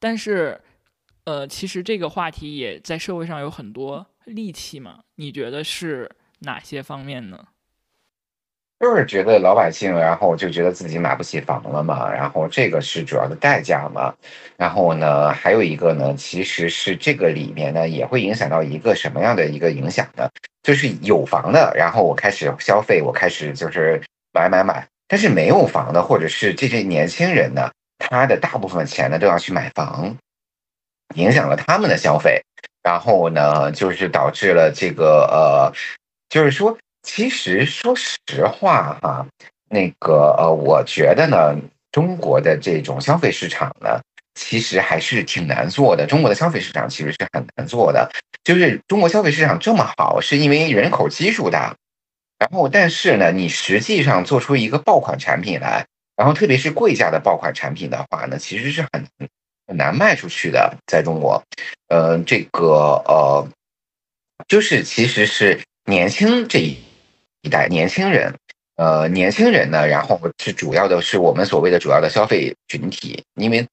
[0.00, 0.60] 但是，
[1.22, 4.98] 呃，其实这个话题也在社会上有很多戾气嘛。
[5.14, 7.46] 你觉得是哪些方面呢？
[8.82, 14.12] 就是觉得老百姓，然后就觉得自己买不起房了嘛，然后这个是主要的代价嘛。
[14.56, 20.28] 然后呢，还有一个呢，其实是这个里面呢，也会影响到一个什么样的一个影响呢？
[20.64, 24.84] 就是有房的，然后我开始消费，我开始就是买买买。
[25.06, 30.16] 但是没有房的，或者是这些年轻人呢，他的大部分钱呢都要去买房，
[31.14, 32.42] 影响了他们的消费。
[32.82, 35.72] 然后呢，就是导致了这个呃，
[36.28, 36.76] 就是说。
[37.02, 39.26] 其实，说实话哈，
[39.68, 41.54] 那个呃，我觉得呢，
[41.90, 44.00] 中国的这种消费市场呢，
[44.34, 46.06] 其实还是挺难做的。
[46.06, 48.10] 中国的消费市场其实是很难做的。
[48.44, 51.74] 就是中国消费市场这么好，是因为人口基数大。
[52.38, 55.86] 然后，但是呢，你实际上做出一个爆款产品来，
[56.16, 59.06] 然后特别是贵价的爆款产品的话呢，其实是很
[59.66, 60.76] 很难卖出去的。
[60.86, 61.42] 在中国，
[61.88, 63.48] 呃，这个呃，
[64.48, 66.76] 就是其实是年轻这一。
[67.42, 68.32] 一代年轻人，
[68.76, 73.66] 呃，年轻人呢，然后是主要的是我们所谓的主要的消费群体，因为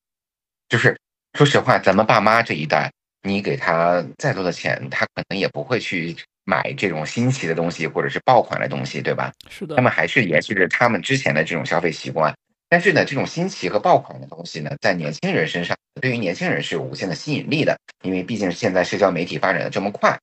[0.67, 0.97] 就是
[1.33, 2.91] 说实话，咱们爸妈这一代，
[3.23, 9.31] 你给他再多的钱，他可能也不会去买这种新奇的东西或者是爆款的东西，对吧？
[9.49, 12.33] 是的，他们还是延续着他们之前的这种消费习惯。
[12.69, 20.15] 但是呢，这种新奇和爆款的东西呢，在年轻人身上，对于年轻人是有无限的吸引力的，因为毕竟现在社交媒体发展的这么快。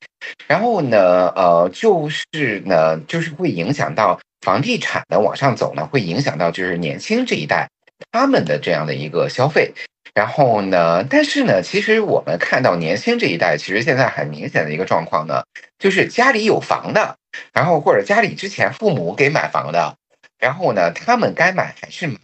[0.47, 7.69] 然后呢，呃，就是呢，就是会影响到房地产的往上走呢，会影响到就是年轻这一代
[8.13, 9.75] 他们的这样的一个消费。
[10.15, 15.43] 然后呢，但是呢，其实我们看到年轻这一代，其实现在很明显的一个状况呢，
[15.81, 17.17] 就是家里有房的，
[17.53, 19.97] 然后或者家里之前父母给买房的，
[20.39, 22.15] 然后呢，他们该买还是买。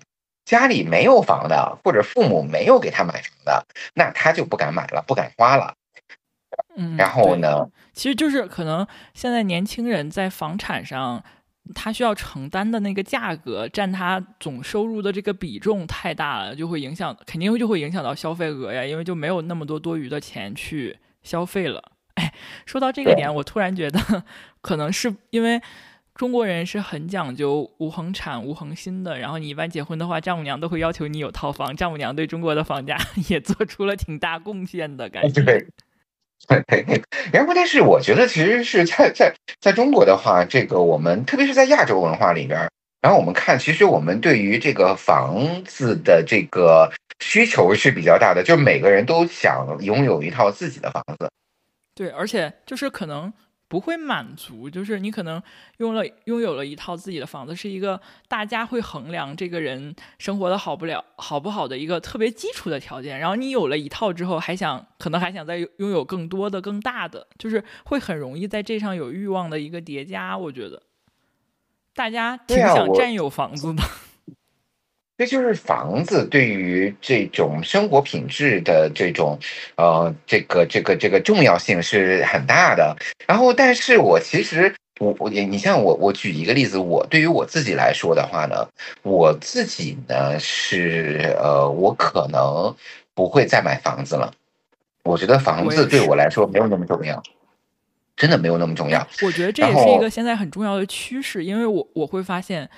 [0.45, 5.75] 家里没有房的，或者父母没有给他买房的，那他就不敢买了，不敢花了。
[6.77, 11.23] 嗯，然后呢，其实就是可能现在年轻人在房产上，
[11.75, 21.93] 他需要承担的那个价格占他总收入的这个比重太大了，就会影响，肯定就会影响到消费额呀，因为就没有那么多多余的钱去消费了。
[22.17, 22.35] 哎，
[22.67, 24.25] 说到这个点，我突然觉得，
[24.61, 25.63] 可能是因为。
[26.14, 29.18] 中国人是很讲究无恒产、无恒心的。
[29.18, 31.75] 然后你一般结婚的话，丈母娘都会要求你有套房。
[31.75, 32.98] 丈母娘对中国的房价
[33.29, 35.42] 也做出了挺大贡献的感觉。
[35.42, 35.66] 对，
[37.33, 42.68] 然后但是我觉得，其实是在在在中国的话，这个我们特别是在亚洲文化里边，
[43.01, 51.31] 然后我们看，其实我们对于这个房子的这个需求是比较大的，就每个人都想拥有一套自己的房子。
[51.94, 53.33] 对，而且就是可能。
[53.73, 55.43] 不会满足，就是你可能
[55.79, 63.19] 拥了拥有了一套自己的房子，是一个大家会衡量这个人生活的好不了好不好的一个特别基础的条件。
[63.19, 70.37] 然后你有了一套之后，还想可能还想再拥有更多的、更大的，就是会很容易在这上有欲望的一个叠加。
[70.37, 70.83] 我觉得
[71.95, 73.83] 大家挺想占有房子的。
[75.23, 79.39] 这就是房子对于这种生活品质的这种，
[79.77, 82.97] 呃，这个这个这个重要性是很大的。
[83.29, 88.67] 然后，但是我其实我我你像我我举一个例子，我对于我自己来说的话呢，
[89.03, 92.75] 我自己呢是呃，我可能
[93.15, 94.33] 不会再买房子了。
[95.05, 97.23] 我觉得房子对我来说没有那么重要，
[98.17, 99.07] 真的没有那么重要。
[99.23, 102.69] 我觉得这也是一个现在很重要的趋势，因为我我会发现。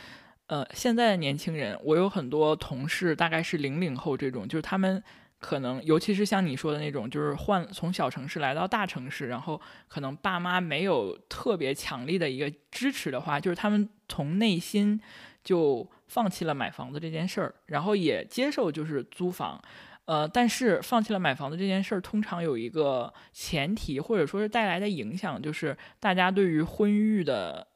[0.46, 5.02] 呃，现在的年轻人，我有很多同事，大概是零零后这种，就是他们
[5.38, 15.00] 可能，尤其是像你说的那种，就是换从小城市来到大城市，然后可能爸妈没有特别强力的一个支持的话，就是他们从内心
[15.42, 19.59] 就放弃了买房子这件事儿，然后也接受就是租房，
[20.04, 27.66] 呃，但是放弃了买房子这件事儿，通常有一个前提，或者说是带来的影响，就是大家对于婚育的。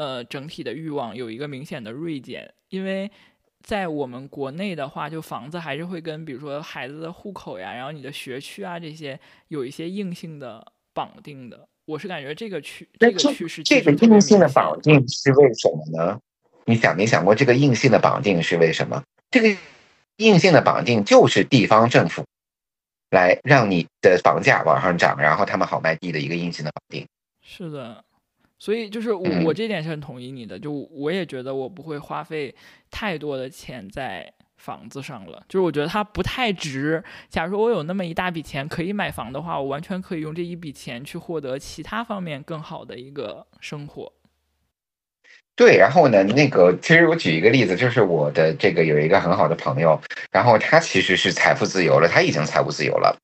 [0.00, 3.10] 呃，整体的欲望有一个明显的锐减，因为
[3.62, 11.68] 在我们国内的话，就房子还是会跟比如说孩子的户口呀，然后你的学区啊这些有一些硬性的绑定的。
[11.84, 16.18] 我是感觉这个趋这个趋势，这个硬性的绑定是为什么呢？
[16.64, 19.04] 你想没想过这个硬性的绑定是为什么？
[19.30, 19.54] 这个
[20.16, 22.24] 硬性的绑定就是地方政府
[23.10, 27.06] 来让你的房价往上涨，然后他们好卖地的一个硬性的绑定。
[27.42, 28.02] 是的。
[28.60, 32.54] 所以就是我我这点是很同意你的，就我也觉得我不会花费
[32.90, 37.02] 太多的钱在房子上了，就是我觉得它不太值。
[37.30, 44.12] 假如说我有那么一大笔钱可以买房的话，我完全可以用这一笔钱去获得其他方面更好的一个生活。
[45.56, 49.98] 对，然后呢，那个其实我举一个例子，就是我的这个有一个很好的朋友，
[50.30, 53.18] 然后他其实是财富自由了，他已经财务自由了。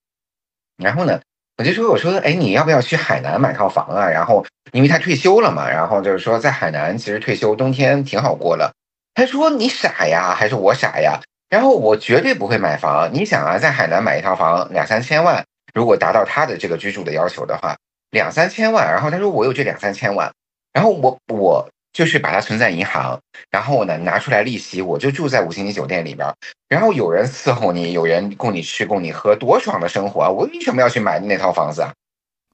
[0.77, 1.21] 然后呢，
[1.59, 4.09] 我就说我说哎，你要不要去海南买套房啊？
[4.09, 8.73] 然后因为他退休了嘛，然后就是说在海南其实退休冬天挺好过了。
[9.15, 11.21] 他说你傻呀，还是我傻呀？
[11.49, 13.09] 然后我绝对不会买房。
[13.13, 17.77] 你想啊，在海南买一套房两三千万，如果达到他的这个居住的要求的话，
[18.11, 18.91] 两三千万。
[18.93, 20.31] 然后他说我有这两三千万，
[20.73, 21.69] 然后我我。
[21.97, 23.19] 就是把它存在银行，
[23.49, 26.31] 然后呢拿出来利息，我就住在五星级酒店里边，
[26.69, 30.29] 然后有人伺候你，有人供你吃供你喝，多爽的生活啊！
[30.29, 31.95] 我为什么要去买那套房子啊？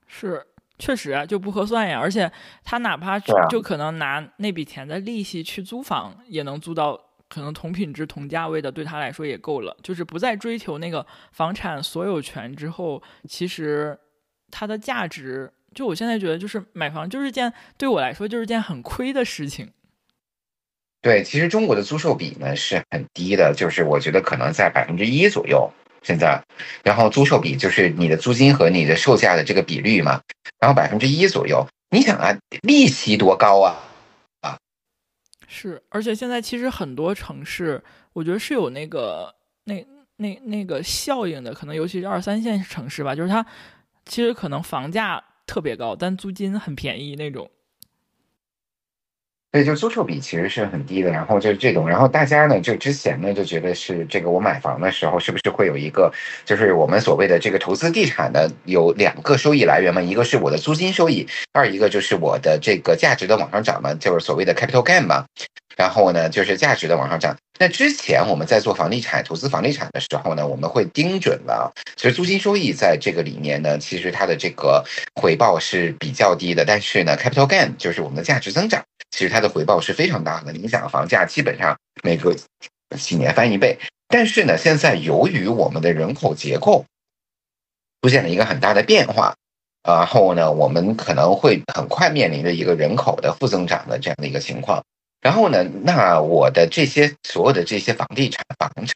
[0.07, 0.47] 是，
[0.78, 1.99] 确实啊，就不合算呀。
[1.99, 2.30] 而且
[2.62, 3.18] 他哪怕
[3.51, 6.97] 就可能拿那笔钱的利息去租房，也能租到
[7.28, 9.76] 可能同品质同价位的，对他来说也够了。
[9.82, 13.99] 就是不再追求那个房产所有权之后，其实
[14.53, 15.53] 它的价值。
[15.75, 19.73] 就我现在觉得，就是买房就是件对我来说就是件很亏的事情。
[21.01, 25.68] 对，其实中国的租售比呢是很低的，就是我觉得可能在百分之一左右。
[26.05, 26.41] 现在，
[26.85, 30.20] 然后租售比就是你的租金和你的售价的这个比率嘛，
[30.61, 31.66] 然后百分之一左右。
[31.91, 33.77] 你想啊，利息多高啊
[34.43, 34.59] 啊！
[35.49, 39.85] 是，而且现在其实很多城市，我觉得是有那个那
[40.16, 43.45] 那那个效应的，可能尤其是二三线城市吧，就是它
[44.05, 45.23] 其实可能房价。
[45.53, 47.51] 特别高，但租金很便宜那种。
[49.51, 56.11] 对，就租售比其实是很低的，然后就是这种，然后大家呢，就之前呢就觉得是这个，我买房的时候是不是会有一个，
[56.47, 60.01] 就是我们所谓的这个投资地产的有两个收益来源嘛？
[60.01, 65.27] 一个是我的租金收益，二一个就是我的这个价值的往上涨嘛，就是所谓的 capital gain 嘛。
[65.77, 67.37] 然后呢，就是价值的往上涨。
[67.59, 71.73] 那之前我们在做房地产投资房地产的时候呢，我们会盯准了。
[71.97, 76.64] 其实租金收益在这个里面呢，其实它的这个回报是比较低的。
[76.64, 80.53] 但是呢，capital gain 就是我们的价值增长，其实它的回报是非常大的。
[80.53, 82.35] 你想，房价基本上每隔
[82.99, 83.79] 几年翻一倍。
[84.09, 86.85] 但是呢，现在由于我们的人口结构
[88.03, 89.35] 出现了一个很大的变化，
[89.87, 94.83] 然后呢，我们可能会很快面临着一个人口的负增长的这样的一个情况。
[95.23, 98.89] 然后呢，那我的这些所有的这些房地产房产，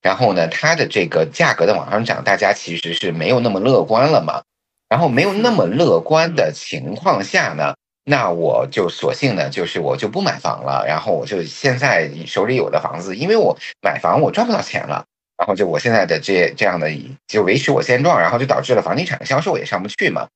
[0.00, 4.40] 然后呢，它的这个价格的往上涨，大家其实是没有那么乐观了嘛。
[4.88, 10.84] 然后没有那么乐观的情况下呢，那我就索性呢，就是我就不买房了。
[10.86, 15.04] 然后我就现在手里有的房子，因为我买房我赚不到钱了，
[15.36, 16.88] 然后就我现在的这这样的
[17.26, 20.28] 就维持我现状，然后就导致了房地产的销售也上不去嘛。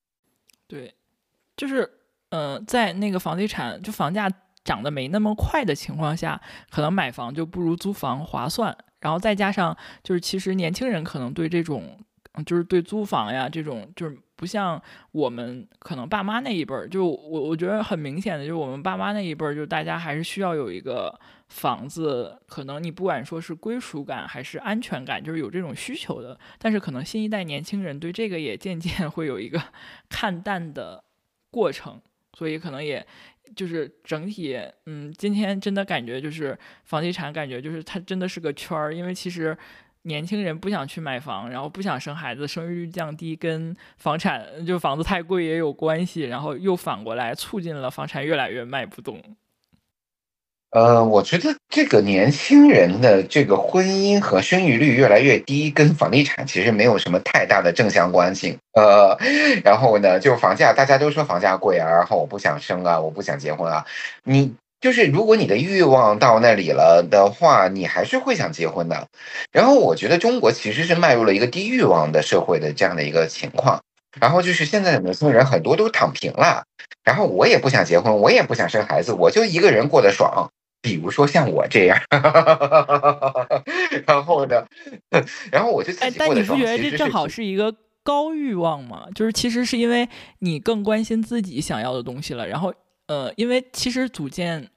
[0.67, 0.93] 对，
[1.57, 1.89] 就是
[2.31, 4.29] 嗯，在那个房地产就房价。
[4.69, 6.39] 涨得没那么快的情况下，
[6.69, 8.77] 可能买房就不如租房划算。
[9.01, 11.99] 然后再加上，就是其实年轻人可能对这种，
[12.45, 14.79] 就是对租房呀这种，就是不像
[15.13, 26.39] 我们可能爸妈那一辈儿，就我我觉得很明显的，就是我们爸妈那一辈儿，就是大家还是需要有一个房子，可能你不管说是归属感还是安全感，就是有这种需求的。
[26.59, 29.63] 但是可能新一代年轻人对这个也渐渐会有一个
[30.11, 31.03] 看淡的
[31.51, 32.01] 过程，
[32.37, 33.07] 所以可能也。
[33.55, 39.57] 就是整体，嗯，今天真的感觉就是房地产，感觉就是它真的是个圈儿，因为其实
[40.03, 49.23] 年轻人不想去买房，然后不想生孩子，生育率降低跟房产就房子太贵也有关系，然后又反过来促进了房产越来越卖不动。
[50.71, 58.59] 呃，我觉得这个年轻人的这个婚姻和生育率越来越低，跟房地产其实没有什么太大的正相关性。
[58.75, 59.17] 呃，
[59.65, 63.87] 然后呢，就是房价，大家都说房价贵啊，然后我不想生啊，我不想结婚啊。
[64.25, 64.53] 你
[64.83, 69.07] 就是如果你的欲望到那里了的话，你还是会想结婚的。
[69.51, 73.81] 然后我觉得中国其实是迈入了一个低欲望的社会的这样的一个情况。
[74.21, 76.65] 然后就是现在的年轻人很多都躺平了，
[77.05, 80.51] 然后我也不想结婚，我也不想生孩子，我就一个人过得爽。
[80.81, 81.99] 比如说像我这样，
[84.07, 84.65] 然后呢，
[85.51, 89.07] 然后我就哎，但你不觉得这正好是一个高欲望吗？
[89.15, 90.09] 就是其实是因为
[90.39, 92.47] 你更关心自己想要的东西了。
[92.47, 92.73] 然后
[93.07, 94.69] 呃，因为其实组建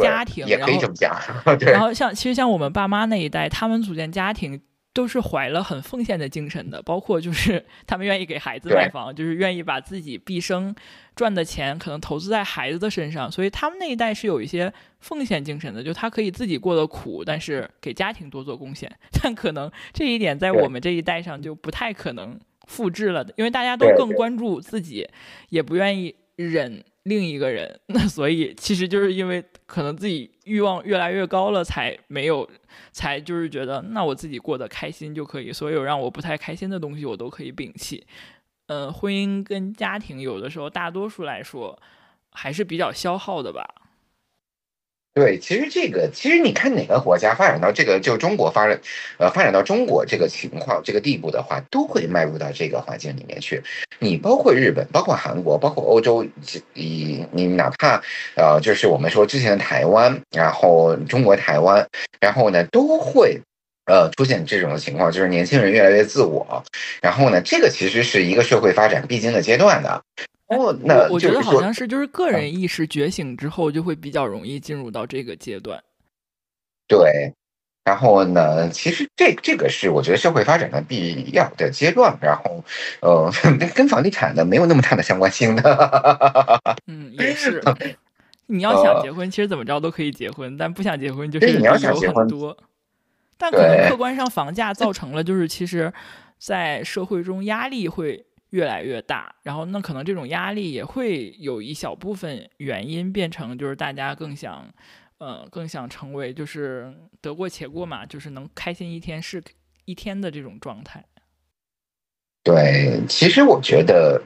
[0.00, 1.20] 家庭也可以这么讲，
[1.60, 4.60] 然后像其实像我们爸妈那一代，他们组建家庭。
[4.92, 10.74] 都是怀了很奉献的精神的，包括就是 他们愿意给孩子买房，就是愿意把自己毕生
[11.14, 18.90] 赚的钱可能投资在孩子的身上，所以他们那一代是有一些奉献精神的，就他可以自己过得苦，但是给家庭多做贡献。
[19.22, 25.08] 但可能这一点在我们这一代上就不太可能复制了，因为大家都更关注自己，
[25.50, 26.84] 也不愿意忍。
[27.04, 32.48] 另一个人， 那所以其实就是因为可能自己欲望越来越高了，才没有，
[32.92, 38.06] 才就是觉得那我自己过得开心就可以，所有让我不太开心的东西我都可以摒弃。
[38.66, 41.76] 嗯，婚姻跟家庭有的时候大多数来说
[42.32, 43.64] 还是比较消耗的吧。
[45.20, 48.80] 对，其实这个，其实你看哪个国家发展到这个，就中国发展，
[49.18, 53.62] 呃，发展到中国这个情况、这个地步的话，都会迈入到这个环境里面去。
[53.98, 56.24] 你包括日本，包括韩国，包括欧洲，
[56.72, 58.02] 你你哪怕
[58.34, 61.86] 呃，就是我们说之前的台湾，然后中国台湾，
[62.18, 63.38] 然后呢，都会
[63.84, 66.64] 呃出现这种情况，就是年轻人越来越自我。
[67.02, 70.02] 然后呢，这个其实是一个社会发展必经的阶段的。
[70.50, 75.80] 哦，那我觉得好像是就是个人意识觉醒之后，就会比较容易进入到这个阶段。
[76.88, 77.32] 对，
[77.84, 82.18] 然后呢，其实这这个是我觉得社会发展的必要的阶段。
[82.20, 82.64] 然后，
[83.00, 83.32] 呃，
[83.76, 86.60] 跟房地产的没有那么大的相关性的。
[86.88, 87.62] 嗯，也是。
[88.46, 92.56] 你要想结婚，其实怎么着都可以结婚，但不想结婚就是你要想结婚多。
[93.38, 95.92] 但可能客观上房价造成了，就是其实，
[96.38, 98.26] 在社会中压力会。
[98.50, 104.68] 越来越大，然后那可能这种压力也会有一小部分原因变成就是大家更想，
[105.18, 109.42] 呃，更想成为就是得过且过嘛，就是能开心一天是
[109.84, 111.04] 一天的这种状态。
[112.42, 114.20] 对，其实我觉得，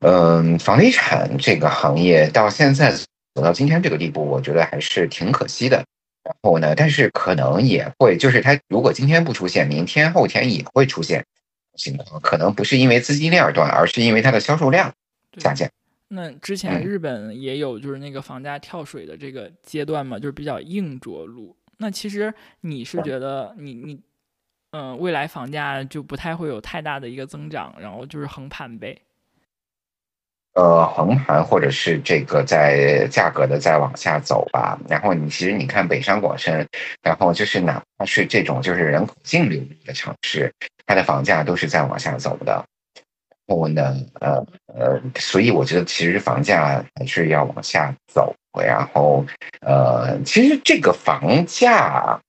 [0.00, 2.90] 嗯，房地产这个行业到现在
[3.34, 5.84] 走到今天这个地步，我觉得还是挺可惜的。
[6.24, 11.24] 然后呢，但是可能也会就是它如果今天不出现，明天后天也会出现。
[11.76, 14.92] 情况可能不是因为资金链断，而是因为它的销售量
[15.38, 15.68] 下降。
[16.08, 21.56] 那之前日本也有就是那个房价跳水的这个阶段嘛，就是比较硬着陆。
[21.78, 24.00] 那其实你是觉得你你
[24.70, 29.00] 嗯，未来房价就不太会有太大的一个增长，然后就是横盘呗。
[30.54, 34.78] 呃，横盘或者是这个在价格的再往下走吧。
[34.88, 36.66] 然后你其实你看北上广深，
[37.02, 40.52] 然后就是哪怕是这种就是人口净流入的城市。
[40.86, 42.64] 它的房价都是在往下走的，
[43.46, 48.34] 然后呢，呃呃，所以我觉得其实房价还是要往下走，
[48.64, 49.24] 然后
[49.60, 52.20] 呃，其实这个房价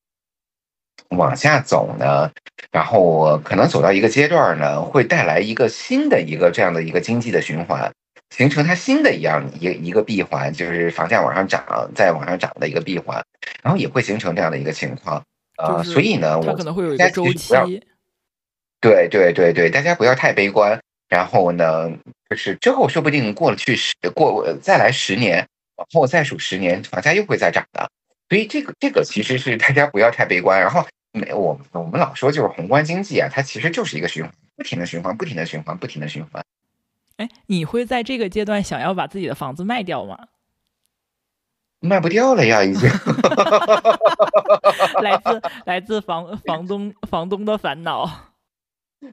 [1.10, 2.32] 往下走呢，
[2.72, 7.94] 然后可能走到一个阶段呢，会带来一个新的一个这样的一个经济的循环，
[8.36, 13.24] 形成它新的一样一一个闭环，就是房价往上涨，再往上涨的一个闭环，
[13.62, 15.24] 然后也会形成这样的一个情况，
[15.58, 17.54] 呃，所以呢，我可能会有一个周期。
[18.80, 20.80] 对对对对，大家不要太悲观。
[21.10, 21.90] 然后呢，
[22.30, 25.48] 就是之后说不定过了去十过再来十年，
[25.78, 27.90] 往后再数十年，房价又会再涨的。
[28.28, 30.60] 所以这个这个其实是大家不要太悲观。
[30.60, 36.44] 然后没我我们老说就是宏观经济啊，它其实就是一个循环，不停的循环，不停的循环，不停的循环。
[37.16, 40.28] 哎，你会在这个阶段想要把自己的房子卖掉吗？
[41.80, 42.90] 卖不掉了呀，已经。
[45.02, 48.27] 来自来自房房东房东的烦恼。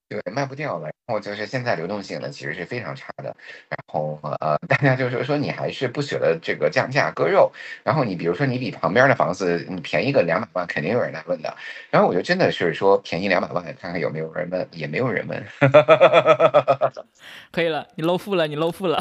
[0.09, 0.85] 对，卖不掉了。
[0.85, 3.25] 然后就是现在流动性呢，其实是非常差的。
[3.69, 7.53] 然后呃，大家就是说你还是不舍得这个降价割肉。
[7.83, 11.55] 然后你比如说你比旁边的房子你便宜个两百万，肯定有人来问的。
[11.91, 15.45] 然后我就真的是说便宜两百万，看看有没有人问，也没有人问。
[17.53, 18.99] 可以了，你露富了，你露富了。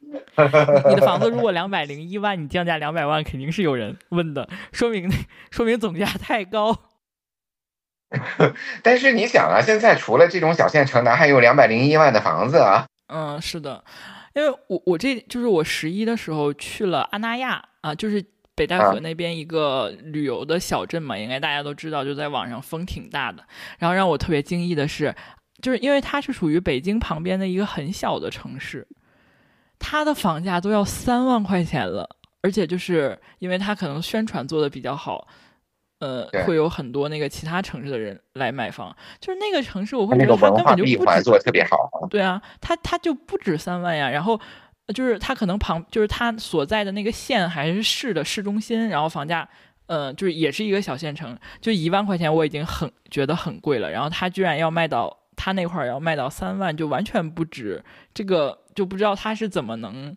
[0.00, 5.10] 你的房子如果两百零一万，你降价两百万，肯定是有人问的，说明
[5.50, 6.87] 说明总价太高。
[8.82, 12.86] 但是你想啊，现在除了这种小县城，哪还有两百零一万的房子啊？
[13.08, 13.84] 嗯，是的，
[14.34, 23.44] 因为我我这就是我十一的时候去了阿那亚啊，就是北戴河那边一个旅游的小镇嘛，应该大家都知道，就在网上风挺大的。
[23.78, 25.14] 然后让我特别惊异的是，
[25.60, 28.88] 就是因为它是属于北京旁边的一个很小的城市，
[29.78, 32.08] 它的房价都要三万块钱了，
[32.42, 35.28] 而且就是因为它可能宣传做的比较好。
[36.00, 41.90] 呃，会有很多那个其他城市的人来买房，就是那个城市，我会觉得他根本就不止做的特别好。
[42.08, 44.08] 对啊，他他就不止三万呀。
[44.08, 44.40] 然后
[44.94, 49.48] 就是他可能旁，就是他所在的那个县还是市的市中心，然后房价，
[49.86, 53.90] 呃，就是也是一个小县城，就一万块钱我已经很觉得很贵了。
[53.90, 57.84] 然后他居然要卖到他那块儿要卖到三万，就完全不止。
[58.14, 60.16] 这个就不知道他是怎么能。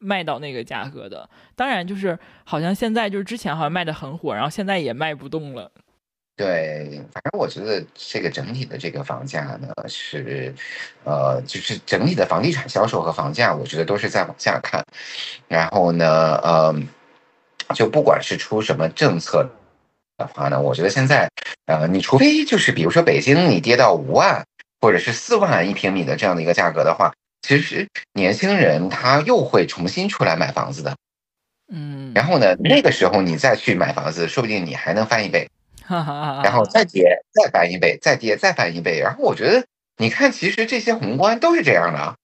[0.00, 5.70] 卖到那个价格的，当然就是好像现在就是之前好像卖的很火，然后现在也卖不动了。
[6.36, 10.54] 对，反正我觉得这个整体的这个房价呢是，
[11.04, 14.82] 呃，就是整体的房地产销售和房价，我觉得都是在往下看。
[15.48, 16.74] 然后呢，呃，
[17.74, 19.46] 就不管是出什么政策
[20.16, 21.28] 的话呢，我觉得现在，
[21.66, 24.42] 呃，你除非就是比如说北京你跌到五万
[24.80, 27.12] 或者是四万一平米的这样的一个价格的话。
[27.42, 30.96] 其实年轻人他又会重新出来买房子的，
[31.72, 35.48] 嗯，然后呢，那个时候你再去买房子，说不定你还能翻一倍，
[35.88, 39.00] 然后再跌再翻一倍，再跌再翻一倍。
[39.00, 39.66] 然后我觉得，
[39.96, 42.14] 你看，其实这些宏观都是这样的。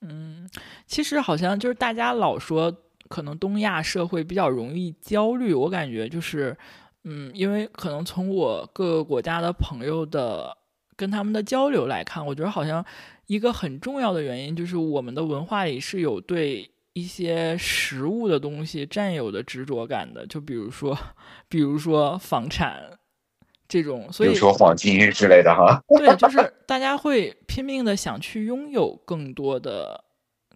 [0.00, 0.48] 嗯，
[0.86, 2.72] 其实好像就是大家老说
[3.08, 5.52] 可能东亚社会比较容易焦虑。
[5.52, 6.56] 我感觉就是，
[7.04, 10.56] 嗯，因为可能从我各个国家的朋友的
[10.96, 12.84] 跟他们的交流来看，我觉得好像
[13.28, 20.26] 一个很重要的原因就是我们的文化里是有对一些实物的东西占有的执着感的。
[20.26, 20.98] 就比如说，
[21.48, 22.98] 比如说房产
[23.68, 25.80] 这种，所以说黄金之类的哈。
[25.96, 30.04] 对，就是大家会拼命的想去拥有更多的。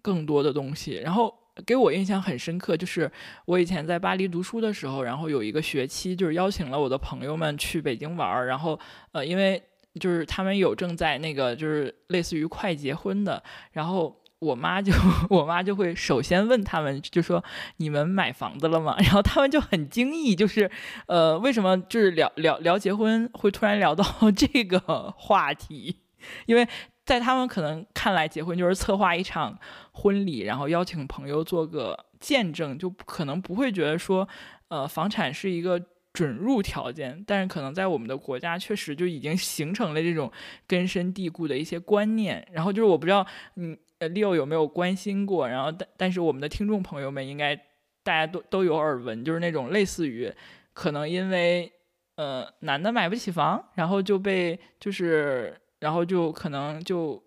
[0.03, 1.33] 更多的东西，然后
[1.65, 3.09] 给我印象很深刻，就是
[3.45, 8.77] 我以前在巴黎读书的时候，然后有一个学期，就是邀请了我的朋友们去北京玩儿，然后
[9.13, 9.63] 呃，因为
[9.99, 13.41] 就是他们有正在那个就是类似于快结婚的，
[13.71, 14.91] 然后我妈就
[15.29, 17.43] 我妈就会首先问他们，就说
[17.77, 18.95] 你们买房子了吗？
[18.99, 20.69] 然后他们就很惊异，就是
[21.07, 24.03] 呃，为什么就是聊聊聊结婚会突然聊到
[24.35, 26.01] 这个话题？
[26.45, 26.67] 因为。
[27.05, 29.59] 在他们可能看来，结婚就是策划一场
[29.91, 34.25] 婚礼，然后邀请朋友做个见证，就可能不会觉得说，
[34.69, 35.77] 呃，房产是一个
[36.13, 37.23] 准入条件。
[37.27, 40.31] 但是可能在我们的国家，确实就已经形成了这种
[40.65, 42.47] 根深蒂固的一些观念。
[42.51, 45.49] 然后就是我不知道，嗯，Leo 有没有关心过？
[45.49, 47.55] 然后但但是我们的听众朋友们应该
[48.03, 50.31] 大家都都有耳闻，就是那种类似于
[50.73, 51.71] 可能因为
[52.15, 55.57] 呃男的买不起房，然后就被就是。
[55.83, 57.21] 然后就可能就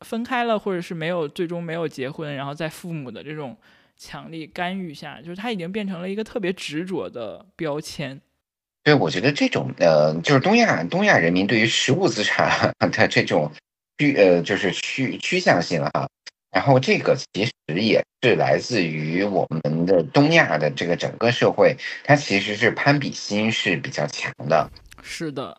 [0.00, 3.54] 分开了，或者是没有最终没有结婚，然后在父母的这种
[3.96, 8.20] 强力干预下，就是它已经变成了一个特别执着的标签。
[8.82, 13.50] 对，我觉得这种呃，就是东亚东亚人民对于实物资产的这种
[13.98, 16.06] 趋呃，就是趋趋向性啊。
[16.50, 24.70] 然后这个其实也是来自于我们的东亚的这个整个社会，它其实是攀比心是比较强的。
[25.02, 25.56] 是的。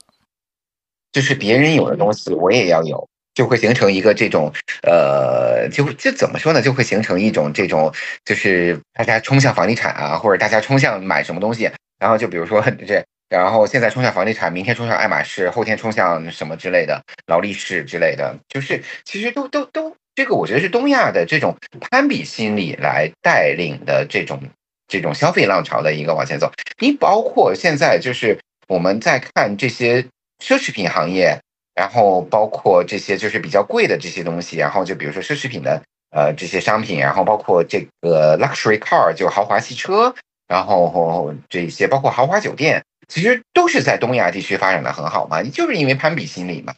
[1.12, 6.62] 就是别人有的东西，我也要有，就会形成一个这种，呃，就就怎么说呢？
[6.62, 11.70] 就会形成一种这种，就是大家冲向房地产啊，或者大家冲向买什么东西，
[12.00, 24.42] 然后就比如说 这，然后现在冲向房地产，明天冲向爱马仕，后天冲向什么之类的劳力士之类的，就是其实都都都，这个我觉得是东亚的这种攀比心理来带领的这种
[24.88, 26.50] 这种消费浪潮的一个往前走。
[26.80, 30.06] 你包括现在就是我们在看这些。
[30.44, 31.40] 奢侈品行业，
[31.76, 40.16] 然后包括这些就是比较贵的这些东西，然后就比如说奢侈品的呃这些商品，然后包括这个 luxury car 就豪华汽车，
[40.48, 46.74] 然后这些包括豪华酒店，其实都是在东亚地区发展的很好嘛，就是因为攀比心理嘛。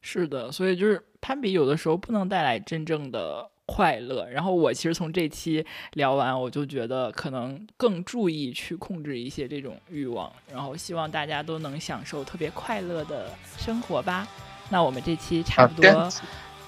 [0.00, 3.50] 是的，所以就是攀比有的时候不能带来真正的。
[3.66, 4.28] 快乐。
[4.30, 14.26] 然后我其实从这期聊完，我就觉得可能更注意去控制一些这种欲望，然后希望大家都能享受特别快乐的生活吧。
[14.70, 16.10] 那我们这期差不多，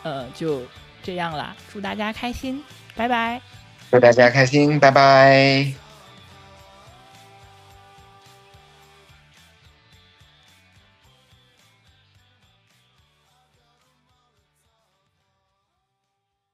[0.03, 0.63] 呃，就
[1.03, 1.57] 这样啦。
[1.73, 2.63] 祝大家开心，
[2.95, 3.41] 拜拜。
[3.91, 5.86] 祝大家开心，拜拜。